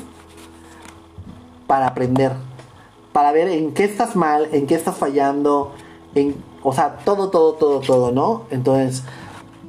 [1.67, 2.33] para aprender,
[3.13, 5.73] para ver en qué estás mal, en qué estás fallando,
[6.15, 8.45] en o sea, todo, todo, todo, todo, ¿no?
[8.51, 9.03] Entonces,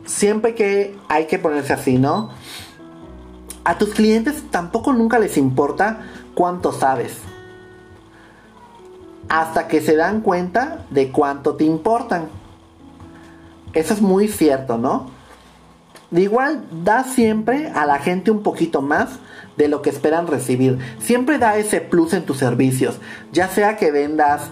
[0.06, 2.30] siempre que hay que ponerse así, ¿no?
[3.64, 6.02] A tus clientes tampoco nunca les importa
[6.36, 7.18] cuánto sabes.
[9.30, 12.28] Hasta que se dan cuenta de cuánto te importan.
[13.74, 15.10] Eso es muy cierto, ¿no?
[16.12, 19.18] De igual, da siempre a la gente un poquito más
[19.58, 20.78] de lo que esperan recibir.
[21.00, 23.00] Siempre da ese plus en tus servicios.
[23.32, 24.44] Ya sea que vendas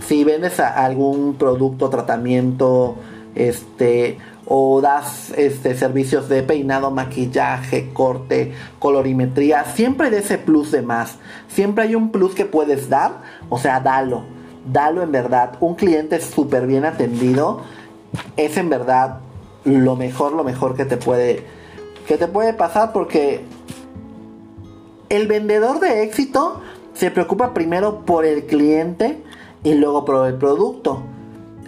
[0.00, 2.96] si vendes algún producto, tratamiento,
[3.34, 10.82] este, o das este, servicios de peinado, maquillaje, corte, colorimetría, siempre de ese plus de
[10.82, 11.16] más.
[11.48, 14.24] Siempre hay un plus que puedes dar, o sea, dalo.
[14.70, 15.56] Dalo en verdad.
[15.60, 17.62] Un cliente súper bien atendido
[18.36, 19.20] es en verdad
[19.64, 21.44] lo mejor, lo mejor que te puede,
[22.06, 23.44] que te puede pasar porque
[25.08, 26.60] el vendedor de éxito
[26.94, 29.22] se preocupa primero por el cliente
[29.66, 31.02] y luego por el producto.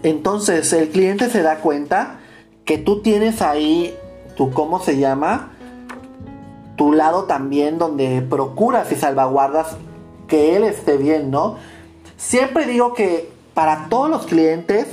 [0.04, 2.20] Entonces el cliente se da cuenta
[2.64, 3.92] que tú tienes ahí
[4.36, 5.50] tu, ¿cómo se llama?
[6.76, 9.76] Tu lado también donde procuras y salvaguardas
[10.28, 11.56] que él esté bien, ¿no?
[12.16, 14.86] Siempre digo que para todos los clientes,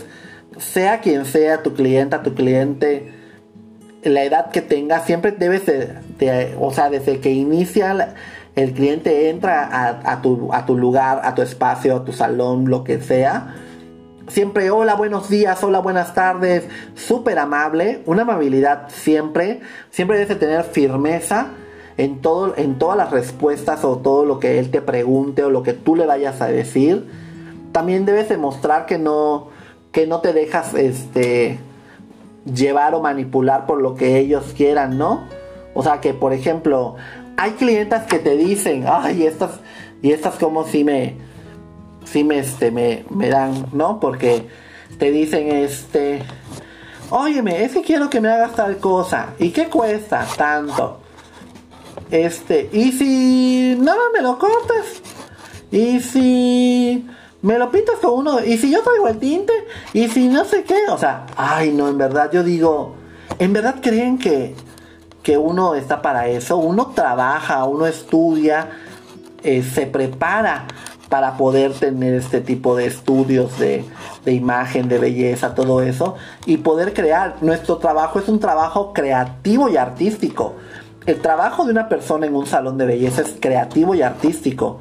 [0.58, 3.14] sea quien sea tu clienta, tu cliente,
[4.02, 8.16] la edad que tenga, siempre debes de, o sea, desde que inicia
[8.56, 13.56] el cliente entra a, tu, lugar, a tu espacio, a tu salón, lo que sea,
[14.28, 20.64] siempre hola, buenos días, hola, buenas tardes, súper amable, una amabilidad siempre, siempre debes tener
[20.64, 21.48] firmeza
[21.98, 25.62] en, todo, en todas las respuestas o todo lo que él te pregunte o lo
[25.62, 27.10] que tú le vayas a decir,
[27.74, 29.50] también debes demostrar que no,
[29.92, 31.60] que no te dejas este,
[32.46, 35.24] llevar o manipular por lo que ellos quieran, ¿no?
[35.74, 36.96] O sea que, por ejemplo,
[37.38, 39.60] hay clientas que te dicen, ay, estas,
[40.02, 41.18] y estas como si me,
[42.06, 44.00] si me, este, me, me dan, ¿no?
[44.00, 44.48] Porque
[44.98, 46.22] te dicen, este,
[47.10, 49.34] óyeme, es que quiero que me hagas tal cosa.
[49.40, 50.26] ¿Y qué cuesta?
[50.38, 51.02] Tanto.
[52.12, 55.02] Este, y si nada me lo cortas.
[55.72, 57.06] Y si
[57.42, 58.44] me lo pintas con uno.
[58.44, 59.54] Y si yo traigo el tinte.
[59.94, 60.78] Y si no sé qué.
[60.90, 62.96] O sea, ay, no, en verdad, yo digo,
[63.40, 64.56] ¿en verdad creen que,
[65.26, 66.56] que uno está para eso?
[66.58, 68.70] Uno trabaja, uno estudia,
[69.44, 70.68] eh, se prepara
[71.10, 73.84] para poder tener este tipo de estudios de,
[74.24, 76.14] de imagen, de belleza, todo eso,
[76.46, 77.38] y poder crear.
[77.42, 80.54] Nuestro trabajo es un trabajo creativo y artístico.
[81.08, 84.80] El trabajo de una persona en un salón de belleza es creativo y artístico.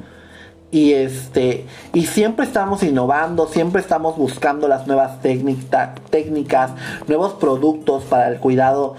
[0.69, 6.71] Y este, y siempre estamos innovando, siempre estamos buscando las nuevas técnicas,
[7.07, 8.95] nuevos productos para el cuidado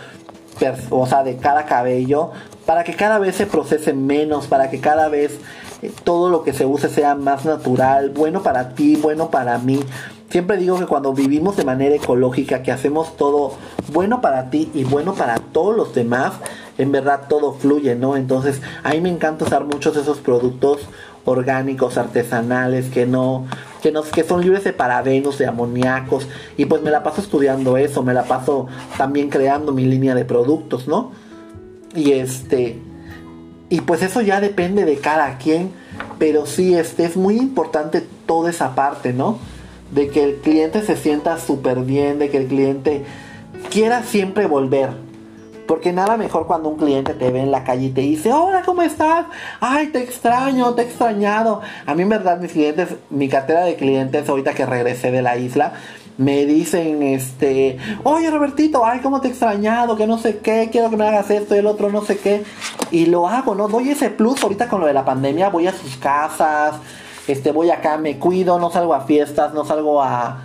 [0.91, 2.31] o sea, de cada cabello,
[2.65, 5.39] para que cada vez se procese menos, para que cada vez
[5.83, 9.81] eh, todo lo que se use sea más natural, bueno para ti, bueno para mí.
[10.31, 13.53] Siempre digo que cuando vivimos de manera ecológica, que hacemos todo
[13.93, 16.33] bueno para ti y bueno para todos los demás,
[16.79, 18.17] en verdad todo fluye, ¿no?
[18.17, 20.81] Entonces, a mí me encanta usar muchos de esos productos
[21.25, 23.47] orgánicos, artesanales, que no,
[24.13, 28.15] que son libres de parabenos, de amoníacos, y pues me la paso estudiando eso, me
[28.15, 28.67] la paso
[28.97, 31.13] también creando mi línea de productos, ¿no?
[31.95, 32.79] Y este,
[33.69, 35.71] y pues eso ya depende de cada quien,
[36.19, 39.39] pero sí, este, es muy importante toda esa parte, ¿no?
[39.93, 43.05] De que el cliente se sienta súper bien, de que el cliente
[43.71, 45.06] quiera siempre volver.
[45.67, 48.63] Porque nada mejor cuando un cliente te ve en la calle y te dice, hola,
[48.65, 49.27] ¿cómo estás?
[49.61, 51.61] Ay, te extraño, te he extrañado.
[51.87, 55.37] A mí en verdad mis clientes, mi cartera de clientes ahorita que regresé de la
[55.37, 55.73] isla,
[56.19, 60.89] me dicen, este, oye Robertito, ay, cómo te he extrañado, que no sé qué, quiero
[60.89, 62.45] que me hagas esto y el otro, no sé qué.
[62.91, 63.69] Y lo hago, ¿no?
[63.69, 66.77] Doy ese plus ahorita con lo de la pandemia, voy a sus casas,
[67.27, 70.43] este, voy acá, me cuido, no salgo a fiestas, no salgo a,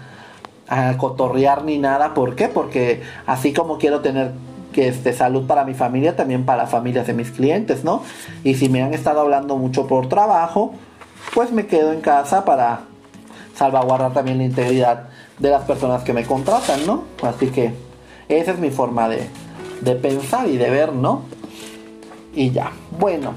[0.68, 2.14] a cotorrear ni nada.
[2.14, 2.48] ¿Por qué?
[2.48, 4.32] Porque así como quiero tener
[4.72, 8.04] que este, salud para mi familia, también para las familias de mis clientes, ¿no?
[8.44, 10.74] Y si me han estado hablando mucho por trabajo,
[11.34, 12.82] pues me quedo en casa para
[13.56, 15.10] salvaguardar también la integridad
[15.40, 17.04] de las personas que me contratan, ¿no?
[17.24, 17.74] Así que
[18.30, 19.28] esa es mi forma de,
[19.82, 21.24] de pensar y de ver, ¿no?
[22.34, 23.34] Y ya, bueno.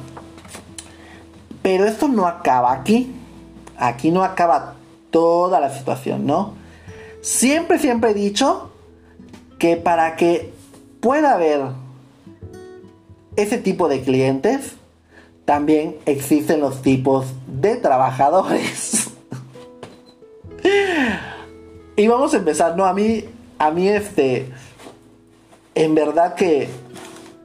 [1.62, 3.14] Pero esto no acaba aquí.
[3.76, 4.74] Aquí no acaba
[5.10, 6.54] toda la situación, ¿no?
[7.22, 8.70] Siempre, siempre he dicho
[9.58, 10.53] que para que
[11.04, 11.60] pueda haber
[13.36, 14.72] ese tipo de clientes,
[15.44, 19.10] también existen los tipos de trabajadores.
[21.96, 22.86] Y vamos a empezar, ¿no?
[22.86, 23.24] A mí,
[23.56, 24.50] a mí este,
[25.76, 26.68] en verdad que,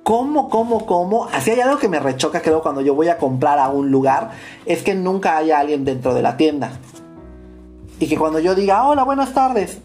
[0.01, 1.25] ¿cómo, cómo, cómo?
[1.25, 4.31] Así hay algo que me rechoca, creo, cuando yo voy a comprar a un lugar,
[4.65, 6.71] es que nunca haya alguien dentro de la tienda.
[7.99, 9.77] Y que cuando yo diga, hola, buenas tardes,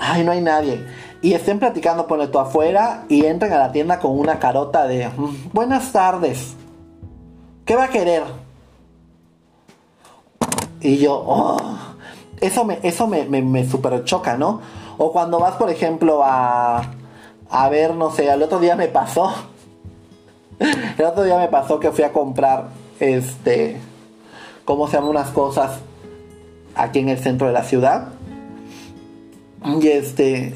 [0.00, 0.84] ay, no hay nadie.
[1.22, 5.08] Y estén platicando por esto afuera y entren a la tienda con una carota de,
[5.08, 6.54] mm, buenas tardes,
[7.64, 8.22] ¿qué va a querer?
[10.80, 11.58] Y yo, oh
[12.40, 14.60] eso me, eso me, me, super choca, ¿no?
[14.98, 16.82] O cuando vas, por ejemplo, a,
[17.50, 19.32] a ver, no sé, el otro día me pasó.
[20.98, 22.68] El otro día me pasó que fui a comprar,
[22.98, 23.78] este,
[24.66, 25.78] ¿cómo se llaman unas cosas
[26.74, 28.08] aquí en el centro de la ciudad?
[29.64, 30.54] Y este,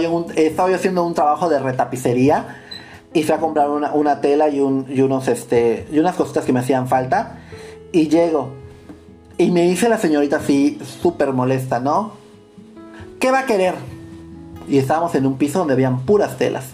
[0.00, 2.62] yo, estaba yo haciendo un trabajo de retapicería
[3.12, 6.60] y fui a comprar una, una tela y, unos, este, y unas cositas que me
[6.60, 7.38] hacían falta.
[7.92, 8.62] Y llego
[9.38, 12.12] y me dice la señorita así, súper molesta, ¿no?
[13.18, 13.74] ¿Qué va a querer?
[14.68, 16.64] Y estábamos en un piso donde habían puras telas.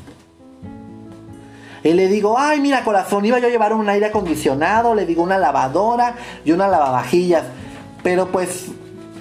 [1.85, 5.23] Y le digo, ay, mira, corazón, iba yo a llevar un aire acondicionado, le digo
[5.23, 7.45] una lavadora y una lavavajillas.
[8.03, 8.67] Pero pues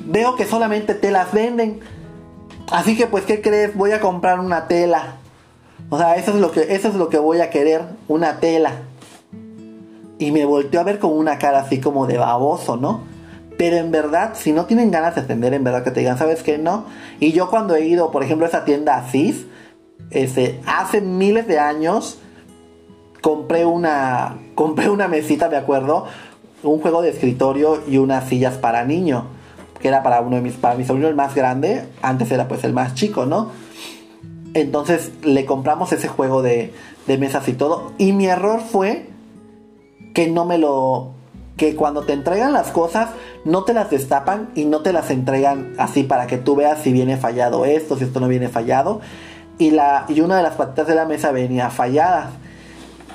[0.06, 1.80] veo que solamente telas venden.
[2.72, 3.76] Así que pues, ¿qué crees?
[3.76, 5.16] Voy a comprar una tela.
[5.90, 8.72] O sea, eso es lo que, eso es lo que voy a querer, una tela.
[10.20, 13.04] Y me volteó a ver con una cara así como de baboso, ¿no?
[13.58, 16.44] Pero en verdad, si no tienen ganas de atender, en verdad que te digan, ¿sabes
[16.44, 16.58] qué?
[16.58, 16.86] No.
[17.20, 19.46] Y yo cuando he ido, por ejemplo, a esa tienda Asís,
[20.12, 22.20] este, hace miles de años,
[23.22, 26.06] compré una, compré una mesita, me acuerdo,
[26.64, 29.28] un juego de escritorio y unas sillas para niño,
[29.80, 32.64] que era para uno de mis, para mi sobrino el más grande, antes era pues
[32.64, 33.52] el más chico, ¿no?
[34.54, 36.74] Entonces le compramos ese juego de,
[37.06, 37.92] de mesas y todo.
[37.98, 39.08] Y mi error fue
[40.14, 41.12] que no me lo...
[41.58, 43.10] Que cuando te entregan las cosas,
[43.44, 46.92] no te las destapan y no te las entregan así para que tú veas si
[46.92, 49.02] viene fallado esto, si esto no viene fallado.
[49.58, 52.32] Y, la, y una de las patitas de la mesa venía fallada.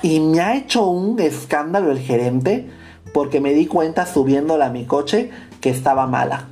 [0.01, 2.69] Y me ha hecho un escándalo el gerente
[3.13, 5.29] porque me di cuenta subiéndola a mi coche
[5.61, 6.49] que estaba mala.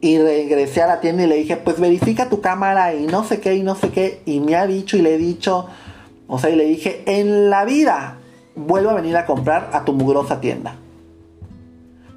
[0.00, 3.40] Y regresé a la tienda y le dije, pues verifica tu cámara y no sé
[3.40, 4.22] qué y no sé qué.
[4.26, 5.66] Y me ha dicho y le he dicho,
[6.28, 8.18] o sea, y le dije, en la vida
[8.54, 10.76] vuelvo a venir a comprar a tu mugrosa tienda.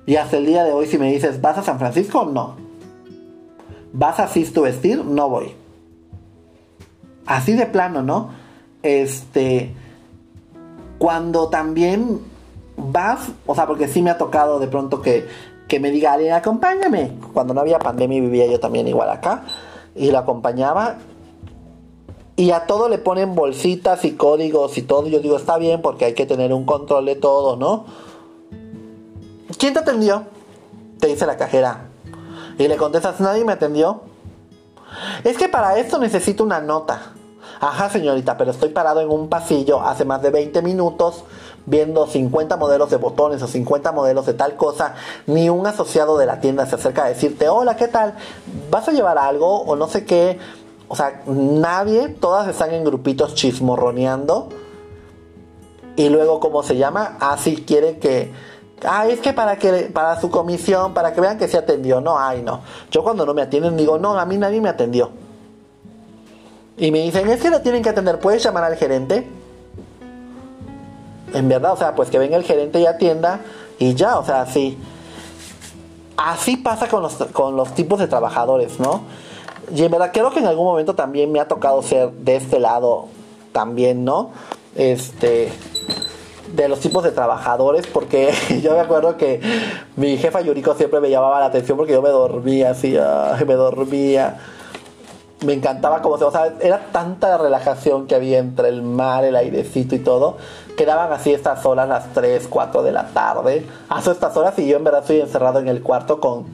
[0.05, 2.25] Y hasta el día de hoy si me dices, ¿vas a San Francisco?
[2.25, 2.55] No.
[3.93, 5.03] ¿Vas a Cis Vestir?
[5.03, 5.53] No voy.
[7.25, 8.29] Así de plano, ¿no?
[8.83, 9.73] Este,
[10.97, 12.19] cuando también
[12.77, 15.27] vas, o sea, porque sí me ha tocado de pronto que,
[15.71, 17.13] que me diga alguien, acompáñame.
[17.31, 19.45] Cuando no había pandemia vivía yo también igual acá.
[19.95, 20.97] Y lo acompañaba.
[22.35, 25.07] Y a todo le ponen bolsitas y códigos y todo.
[25.07, 27.85] Yo digo, está bien porque hay que tener un control de todo, ¿no?
[29.57, 30.25] ¿Quién te atendió?
[30.99, 31.85] Te dice la cajera.
[32.57, 34.01] Y le contestas, nadie me atendió.
[35.23, 37.13] Es que para esto necesito una nota.
[37.61, 41.23] Ajá, señorita, pero estoy parado en un pasillo hace más de 20 minutos
[41.65, 44.95] viendo 50 modelos de botones o 50 modelos de tal cosa.
[45.27, 48.15] Ni un asociado de la tienda se acerca a decirte, hola, ¿qué tal?
[48.69, 50.39] ¿Vas a llevar algo o no sé qué?
[50.87, 54.49] O sea, nadie, todas están en grupitos chismorroneando.
[55.95, 57.17] Y luego, ¿cómo se llama?
[57.19, 58.31] Así ah, quiere que...
[58.83, 62.01] Ah, es que para que para su comisión, para que vean que se atendió.
[62.01, 62.61] No, ay, no.
[62.89, 65.11] Yo cuando no me atienden digo, no, a mí nadie me atendió.
[66.77, 69.29] Y me dicen, es que lo tienen que atender, ¿puedes llamar al gerente?
[71.33, 73.41] En verdad, o sea, pues que venga el gerente y atienda
[73.79, 74.77] y ya, o sea, así.
[76.17, 79.01] Así pasa con los, con los tipos de trabajadores, ¿no?
[79.73, 82.59] Y en verdad creo que en algún momento también me ha tocado ser de este
[82.59, 83.07] lado
[83.51, 84.31] también, ¿no?
[84.75, 85.51] Este
[86.55, 89.39] de los tipos de trabajadores porque yo me acuerdo que
[89.95, 92.97] mi jefa Yuriko siempre me llamaba la atención porque yo me dormía así,
[93.47, 94.37] me dormía
[95.45, 99.95] me encantaba como o sea, era tanta relajación que había entre el mar, el airecito
[99.95, 100.37] y todo.
[100.77, 103.65] Quedaban así estas horas, las 3, 4 de la tarde.
[103.89, 106.45] Hace estas horas y yo en verdad estoy encerrado en el cuarto con,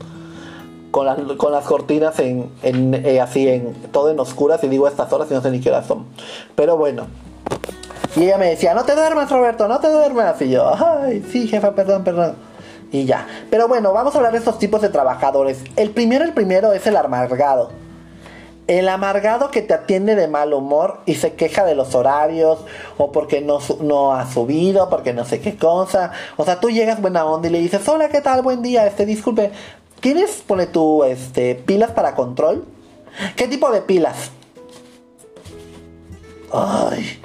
[0.92, 4.88] con, las, con las cortinas en, en eh, así en todo en oscuras y digo
[4.88, 6.06] estas horas y no sé ni qué horas son.
[6.56, 7.08] Pero bueno.
[8.16, 10.42] Y ella me decía, no te duermas Roberto, no te duermas.
[10.42, 12.36] Y yo, ay, sí, jefa, perdón, perdón.
[12.92, 13.28] Y ya.
[13.52, 15.62] Pero bueno, vamos a hablar de estos tipos de trabajadores.
[15.76, 17.70] El primero, el primero es el amargado
[18.68, 22.59] el amargado que te atiende de mal humor y se queja de los horarios
[22.97, 26.11] o porque no, no ha subido, porque no sé qué cosa.
[26.36, 28.41] O sea, tú llegas buena onda y le dices, hola, ¿qué tal?
[28.41, 29.51] Buen día, este, disculpe,
[30.01, 32.65] ¿tienes, pone tú, este, pilas para control?
[33.38, 34.32] ¿Qué tipo de pilas?
[36.51, 37.22] Ay,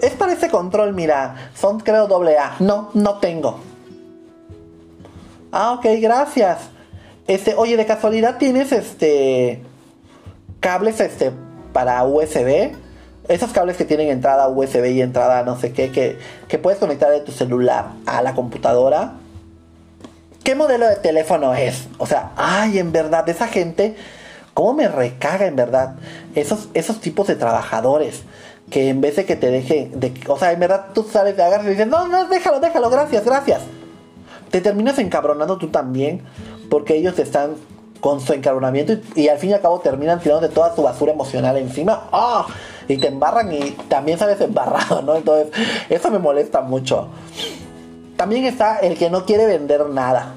[0.00, 2.56] es para ese control, mira, son creo doble A.
[2.60, 3.58] No, no tengo.
[5.50, 6.58] Ah, ok, gracias.
[7.26, 9.62] Este, oye, de casualidad tienes este
[10.62, 11.32] cables este,
[11.74, 12.72] para USB.
[13.28, 17.10] Esos cables que tienen entrada USB y entrada no sé qué, que, que puedes conectar
[17.10, 19.12] de tu celular a la computadora.
[20.42, 21.86] ¿Qué modelo de teléfono es?
[21.98, 23.94] O sea, ay, en verdad, esa gente,
[24.54, 25.96] ¿cómo me recaga en verdad?
[26.34, 28.22] Esos, esos tipos de trabajadores
[28.70, 31.42] que en vez de que te dejen, de, o sea, en verdad tú sales de
[31.42, 33.60] agarrar y dices, no, no, déjalo, déjalo, gracias, gracias.
[34.50, 36.22] Te terminas encabronando tú también
[36.70, 37.54] porque ellos están
[38.02, 41.12] con su encabronamiento y, al fin y al cabo terminan tirando de toda su basura
[41.12, 42.08] emocional encima.
[42.10, 42.46] ¡Ah!
[42.88, 45.14] Y te embarran y también sales embarrado, ¿no?
[45.14, 45.54] Entonces,
[45.88, 47.06] eso me molesta mucho.
[48.16, 50.34] También está el que no quiere vender nada.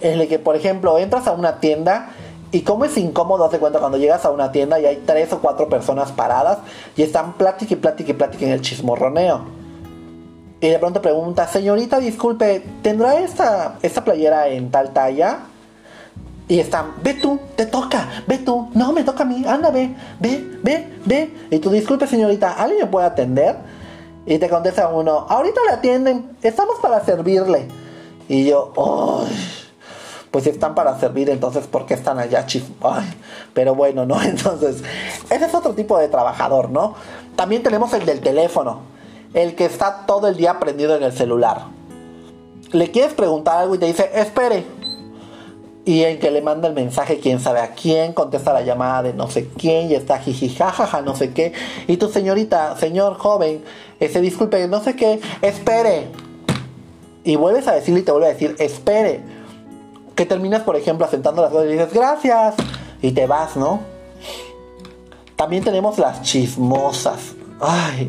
[0.00, 2.10] El que, por ejemplo, entras a una tienda
[2.52, 5.40] y como es incómodo, hace cuenta cuando llegas a una tienda y hay tres o
[5.40, 6.58] cuatro personas paradas
[6.96, 9.40] y están plática y plática y plática en el chismorroneo.
[10.60, 15.46] Y de pronto pregunta, señorita, disculpe, ¿tendrá esta, esta playera en tal talla?
[16.52, 19.96] Y están, ve tú, te toca, ve tú, no me toca a mí, anda, ve,
[20.20, 21.34] ve, ve, ve.
[21.50, 23.56] Y tú, disculpe señorita, ¿alguien me puede atender?
[24.26, 27.68] Y te contesta uno, ahorita le atienden, estamos para servirle.
[28.28, 28.70] Y yo,
[30.30, 32.64] pues si están para servir, entonces ¿por qué están allá chif?
[33.54, 34.20] pero bueno, ¿no?
[34.22, 34.84] Entonces,
[35.30, 36.96] ese es otro tipo de trabajador, ¿no?
[37.34, 38.80] También tenemos el del teléfono,
[39.32, 41.62] el que está todo el día prendido en el celular.
[42.72, 44.66] Le quieres preguntar algo y te dice, espere,
[45.84, 49.14] y el que le manda el mensaje, quién sabe a quién, contesta la llamada de
[49.14, 51.52] no sé quién y está jijijajaja, no sé qué.
[51.88, 53.64] Y tu señorita, señor joven,
[53.98, 56.06] ese disculpe, no sé qué, espere.
[57.24, 59.22] Y vuelves a decirle y te vuelve a decir, espere.
[60.14, 62.54] Que terminas, por ejemplo, asentando las cosas y dices, gracias.
[63.00, 63.80] Y te vas, ¿no?
[65.34, 67.34] También tenemos las chismosas.
[67.60, 68.08] Ay.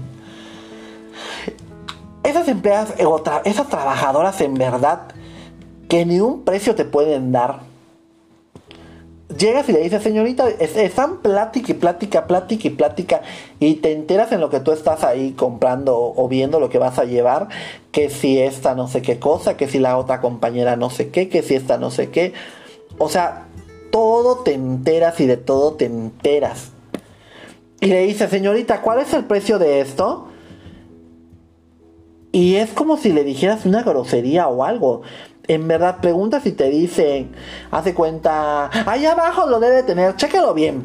[2.24, 3.06] Esas empleadas, eh,
[3.46, 5.13] esas trabajadoras en verdad
[5.94, 7.60] que ni un precio te pueden dar.
[9.38, 13.22] Llegas y le dices, señorita, están plática y plática, plática y plática,
[13.60, 16.98] y te enteras en lo que tú estás ahí comprando o viendo lo que vas
[16.98, 17.48] a llevar,
[17.92, 21.30] que si esta no sé qué cosa, que si la otra compañera no sé qué,
[21.30, 22.34] que si esta no sé qué.
[22.98, 23.46] O sea,
[23.92, 26.72] todo te enteras y de todo te enteras.
[27.82, 30.30] Y le dice, señorita, ¿cuál es el precio de esto?
[32.32, 35.04] Y es como si le dijeras una grosería o algo.
[35.48, 37.32] En verdad, pregunta si te dicen,
[37.70, 40.84] hace cuenta, ahí abajo lo debe tener, chéquelo bien.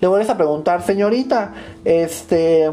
[0.00, 2.70] Le vuelves a preguntar, señorita, este,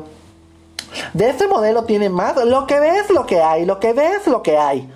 [1.14, 4.42] de este modelo tiene más, lo que ves, lo que hay, lo que ves, lo
[4.42, 4.90] que hay.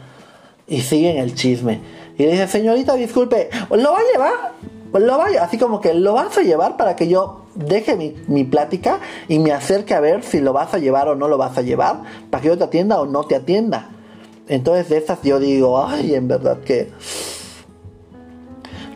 [0.68, 1.80] Y siguen el chisme.
[2.18, 4.52] Y le dice, señorita, disculpe, ¿lo va a llevar?
[4.94, 7.96] Lo va así como que lo vas a llevar para que yo deje
[8.28, 11.38] mi, plática y me acerque a ver si lo vas a llevar o no lo
[11.38, 13.90] vas a llevar, para que yo te atienda o no te atienda.
[14.48, 16.92] Entonces de esas yo digo, ay, en verdad que...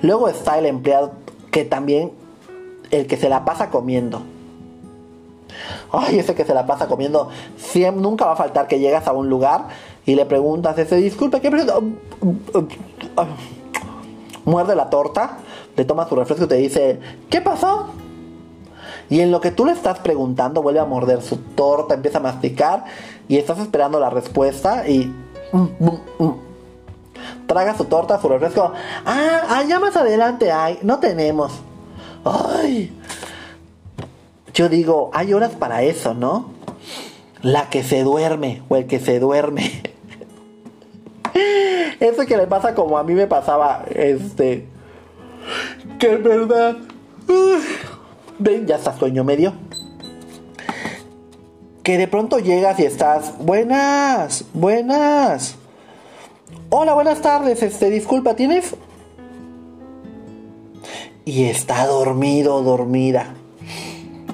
[0.02, 1.14] Luego está el empleado
[1.52, 2.12] que también,
[2.92, 4.22] el que se la pasa comiendo.
[5.92, 9.14] Ay, ese que se la pasa comiendo, siempre, nunca va a faltar que llegas a
[9.14, 9.68] un lugar
[10.06, 11.50] y le preguntas, ese, disculpe, ¿qué
[14.46, 15.40] Muerde la torta,
[15.76, 17.88] le toma su refresco y te dice, ¿qué pasó?
[19.10, 22.22] Y en lo que tú le estás preguntando, vuelve a morder su torta, empieza a
[22.22, 22.86] masticar
[23.28, 25.14] y estás esperando la respuesta y...
[25.52, 26.34] Mm, mm, mm,
[27.48, 28.74] traga su torta, su refresco.
[29.06, 31.54] Ah, allá más adelante hay, no tenemos.
[32.24, 32.94] Ay.
[34.54, 36.52] Yo digo, hay horas para eso, ¿no?
[37.42, 39.84] La que se duerme o el que se duerme.
[42.00, 44.68] Eso que le pasa como a mí me pasaba, este...
[46.00, 46.78] Que es verdad...
[48.40, 49.54] Ven, ya está sueño medio.
[51.88, 55.56] Que de pronto llegas y estás, buenas, buenas.
[56.70, 58.76] Hola, buenas tardes, este, disculpa, ¿tienes?
[61.24, 63.36] Y está dormido, dormida.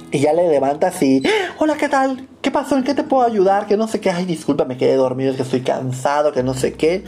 [0.10, 1.22] Y ya le levantas y,
[1.60, 2.28] hola, ¿qué tal?
[2.42, 2.76] ¿Qué pasó?
[2.76, 3.68] ¿En qué te puedo ayudar?
[3.68, 4.10] Que no sé qué.
[4.10, 7.04] Ay, disculpa, me quedé dormido, es que estoy cansado, que no sé qué.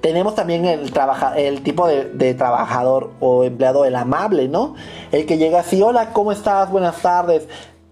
[0.00, 0.90] Tenemos también el,
[1.36, 4.74] el tipo de, trabajador o empleado, el amable, ¿no?
[5.12, 6.70] El que llega así, hola, ¿cómo estás?
[6.70, 7.46] Buenas tardes.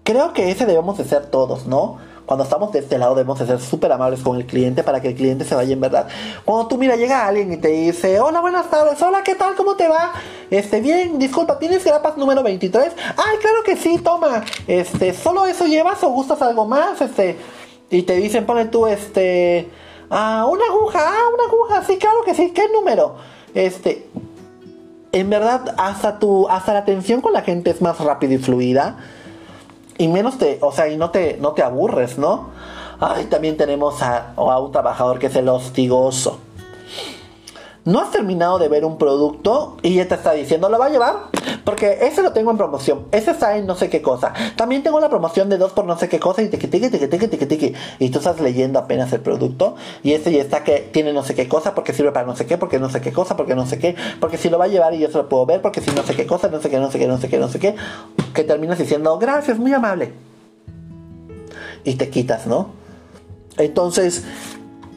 [0.09, 1.99] Creo que ese debemos de ser todos, ¿no?
[2.25, 5.09] Cuando estamos de este lado debemos de ser súper amables con el cliente para que
[5.09, 6.07] el cliente se vaya en verdad.
[6.45, 9.53] Cuando tú mira, llega alguien y te dice, hola, buenas tardes, hola, ¿qué tal?
[9.53, 10.13] ¿Cómo te va?
[10.49, 12.91] Este, bien, disculpa, ¿tienes grapas número 23?
[13.17, 14.43] Ay, claro que sí, toma.
[14.65, 16.99] Este, ¿solo eso llevas o gustas algo más?
[17.01, 17.37] Este,
[17.91, 19.69] y te dicen, pone tú, este
[20.09, 23.17] Ah, una aguja, ah, una aguja, sí, claro que sí, ¿qué número?
[23.53, 24.09] Este,
[25.11, 28.97] en verdad, hasta tu, hasta la atención con la gente es más rápida y fluida.
[29.99, 32.49] Y menos te, o sea, y no te, no te aburres, ¿no?
[32.99, 36.39] Ay, también tenemos a, a un trabajador que es el hostigoso
[37.85, 40.89] no has terminado de ver un producto y ya te está diciendo, ¿lo va a
[40.89, 41.15] llevar?
[41.69, 44.33] Porque ese lo tengo en promoción, ese está en no sé qué cosa.
[44.55, 47.07] También tengo la promoción de dos por no sé qué cosa y te tiqui, tiqui,
[47.07, 47.73] tiqui, tiqui, tiqui.
[47.99, 51.35] Y tú estás leyendo apenas el producto y ese ya está que tiene no sé
[51.35, 53.67] qué cosa, porque sirve para no sé qué, porque no sé qué cosa, porque no
[53.67, 55.79] sé qué, porque si lo va a llevar y yo se lo puedo ver, porque
[55.79, 57.49] si no sé qué cosa, no sé qué, no sé qué, no sé qué, no
[57.49, 57.75] sé qué,
[58.33, 60.13] que terminas diciendo, gracias, muy amable.
[61.83, 62.71] Y te quitas, ¿no?
[63.59, 64.23] Entonces,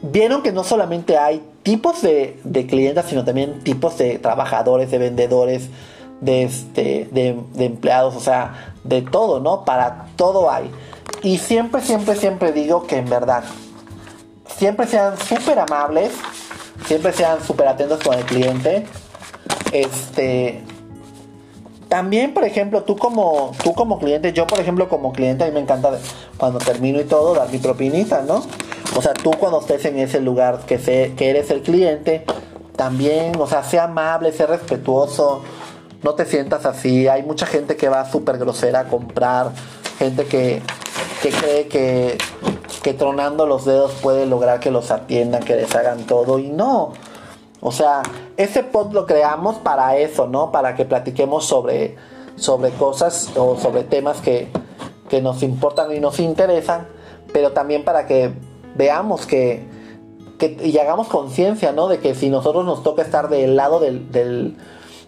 [0.01, 4.97] vieron que no solamente hay tipos de, de clientes, sino también tipos de trabajadores, de
[4.97, 5.69] vendedores,
[6.23, 9.65] de, este, de, empleados, o sea, de todo, ¿no?
[9.65, 10.71] Para todo hay.
[11.21, 13.43] Y siempre, siempre, siempre digo que en verdad,
[14.57, 16.11] siempre sean súper amables,
[16.85, 18.85] siempre sean súper atentos con el cliente.
[19.71, 20.61] Este,
[21.89, 25.53] también, por ejemplo, tú como, tú como cliente, yo por ejemplo como cliente, a mí
[25.53, 25.91] me encanta
[26.37, 28.43] cuando termino y todo, dar mi propinita, ¿no?
[28.95, 32.25] O sea, tú cuando estés en ese lugar que, sé, que eres el cliente,
[32.75, 35.43] también, o sea, sea amable, sea respetuoso,
[36.03, 37.07] no te sientas así.
[37.07, 39.51] Hay mucha gente que va súper grosera a comprar,
[39.97, 40.61] gente que,
[41.21, 42.17] que cree que,
[42.83, 46.93] que tronando los dedos puede lograr que los atiendan, que les hagan todo, y no.
[47.61, 48.03] O sea,
[48.35, 50.51] ese pod lo creamos para eso, ¿no?
[50.51, 51.95] Para que platiquemos sobre,
[52.35, 54.49] sobre cosas o sobre temas que,
[55.09, 56.87] que nos importan y nos interesan,
[57.31, 58.33] pero también para que
[58.75, 59.65] veamos que,
[60.61, 61.87] y hagamos conciencia, ¿no?
[61.87, 64.57] De que si nosotros nos toca estar del lado del, del,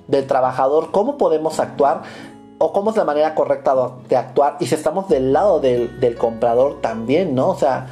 [0.08, 2.04] trabajador, ¿cómo podemos actuar?
[2.58, 3.76] O cómo es la manera correcta
[4.08, 4.58] de actuar.
[4.60, 7.50] Y si estamos del lado del, del comprador también, ¿no?
[7.50, 7.88] O sea,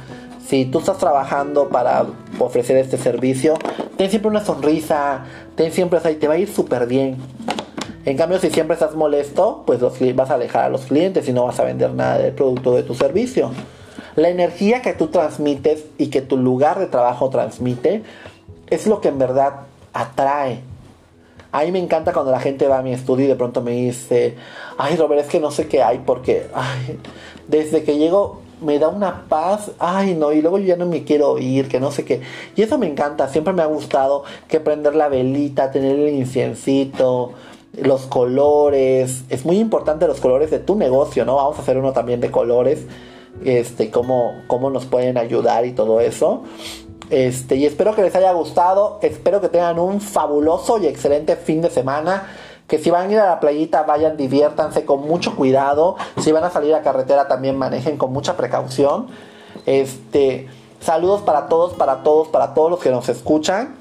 [0.46, 2.04] si tú estás trabajando para
[2.38, 3.54] ofrecer este servicio,
[3.96, 7.16] ten siempre una sonrisa, ten siempre, o y te va a ir súper bien.
[8.04, 11.32] En cambio, si siempre estás molesto, pues los, vas a alejar a los clientes y
[11.32, 13.50] no vas a vender nada del producto de tu servicio.
[14.16, 18.02] La energía que tú transmites y que tu lugar de trabajo transmite
[18.68, 19.62] es lo que en verdad
[19.94, 20.60] atrae.
[21.54, 23.70] A mí me encanta cuando la gente va a mi estudio y de pronto me
[23.70, 24.34] dice,
[24.76, 26.98] ay Robert, es que no sé qué hay porque ay,
[27.46, 31.04] desde que llego me da una paz, ay no, y luego yo ya no me
[31.04, 32.22] quiero ir, que no sé qué.
[32.56, 37.34] Y eso me encanta, siempre me ha gustado que prender la velita, tener el inciencito,
[37.80, 41.36] los colores, es muy importante los colores de tu negocio, ¿no?
[41.36, 42.84] Vamos a hacer uno también de colores,
[43.44, 46.42] este, cómo, cómo nos pueden ayudar y todo eso.
[47.10, 51.60] Este, y espero que les haya gustado, espero que tengan un fabuloso y excelente fin
[51.60, 52.24] de semana
[52.66, 55.96] que si van a ir a la playita vayan, diviértanse con mucho cuidado.
[56.20, 59.08] Si van a salir a carretera también manejen con mucha precaución.
[59.66, 60.48] Este,
[60.80, 63.76] saludos para todos, para todos, para todos los que nos escuchan.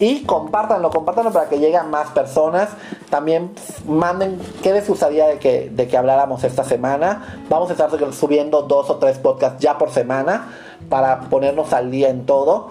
[0.00, 2.70] Y compártanlo, compártanlo para que lleguen más personas.
[3.10, 3.52] También
[3.86, 7.42] manden qué les gustaría de que, de que habláramos esta semana.
[7.50, 10.48] Vamos a estar subiendo dos o tres podcasts ya por semana
[10.88, 12.70] para ponernos al día en todo.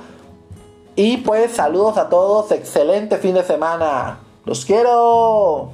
[0.96, 4.18] Y pues saludos a todos, excelente fin de semana.
[4.46, 5.70] Los quiero.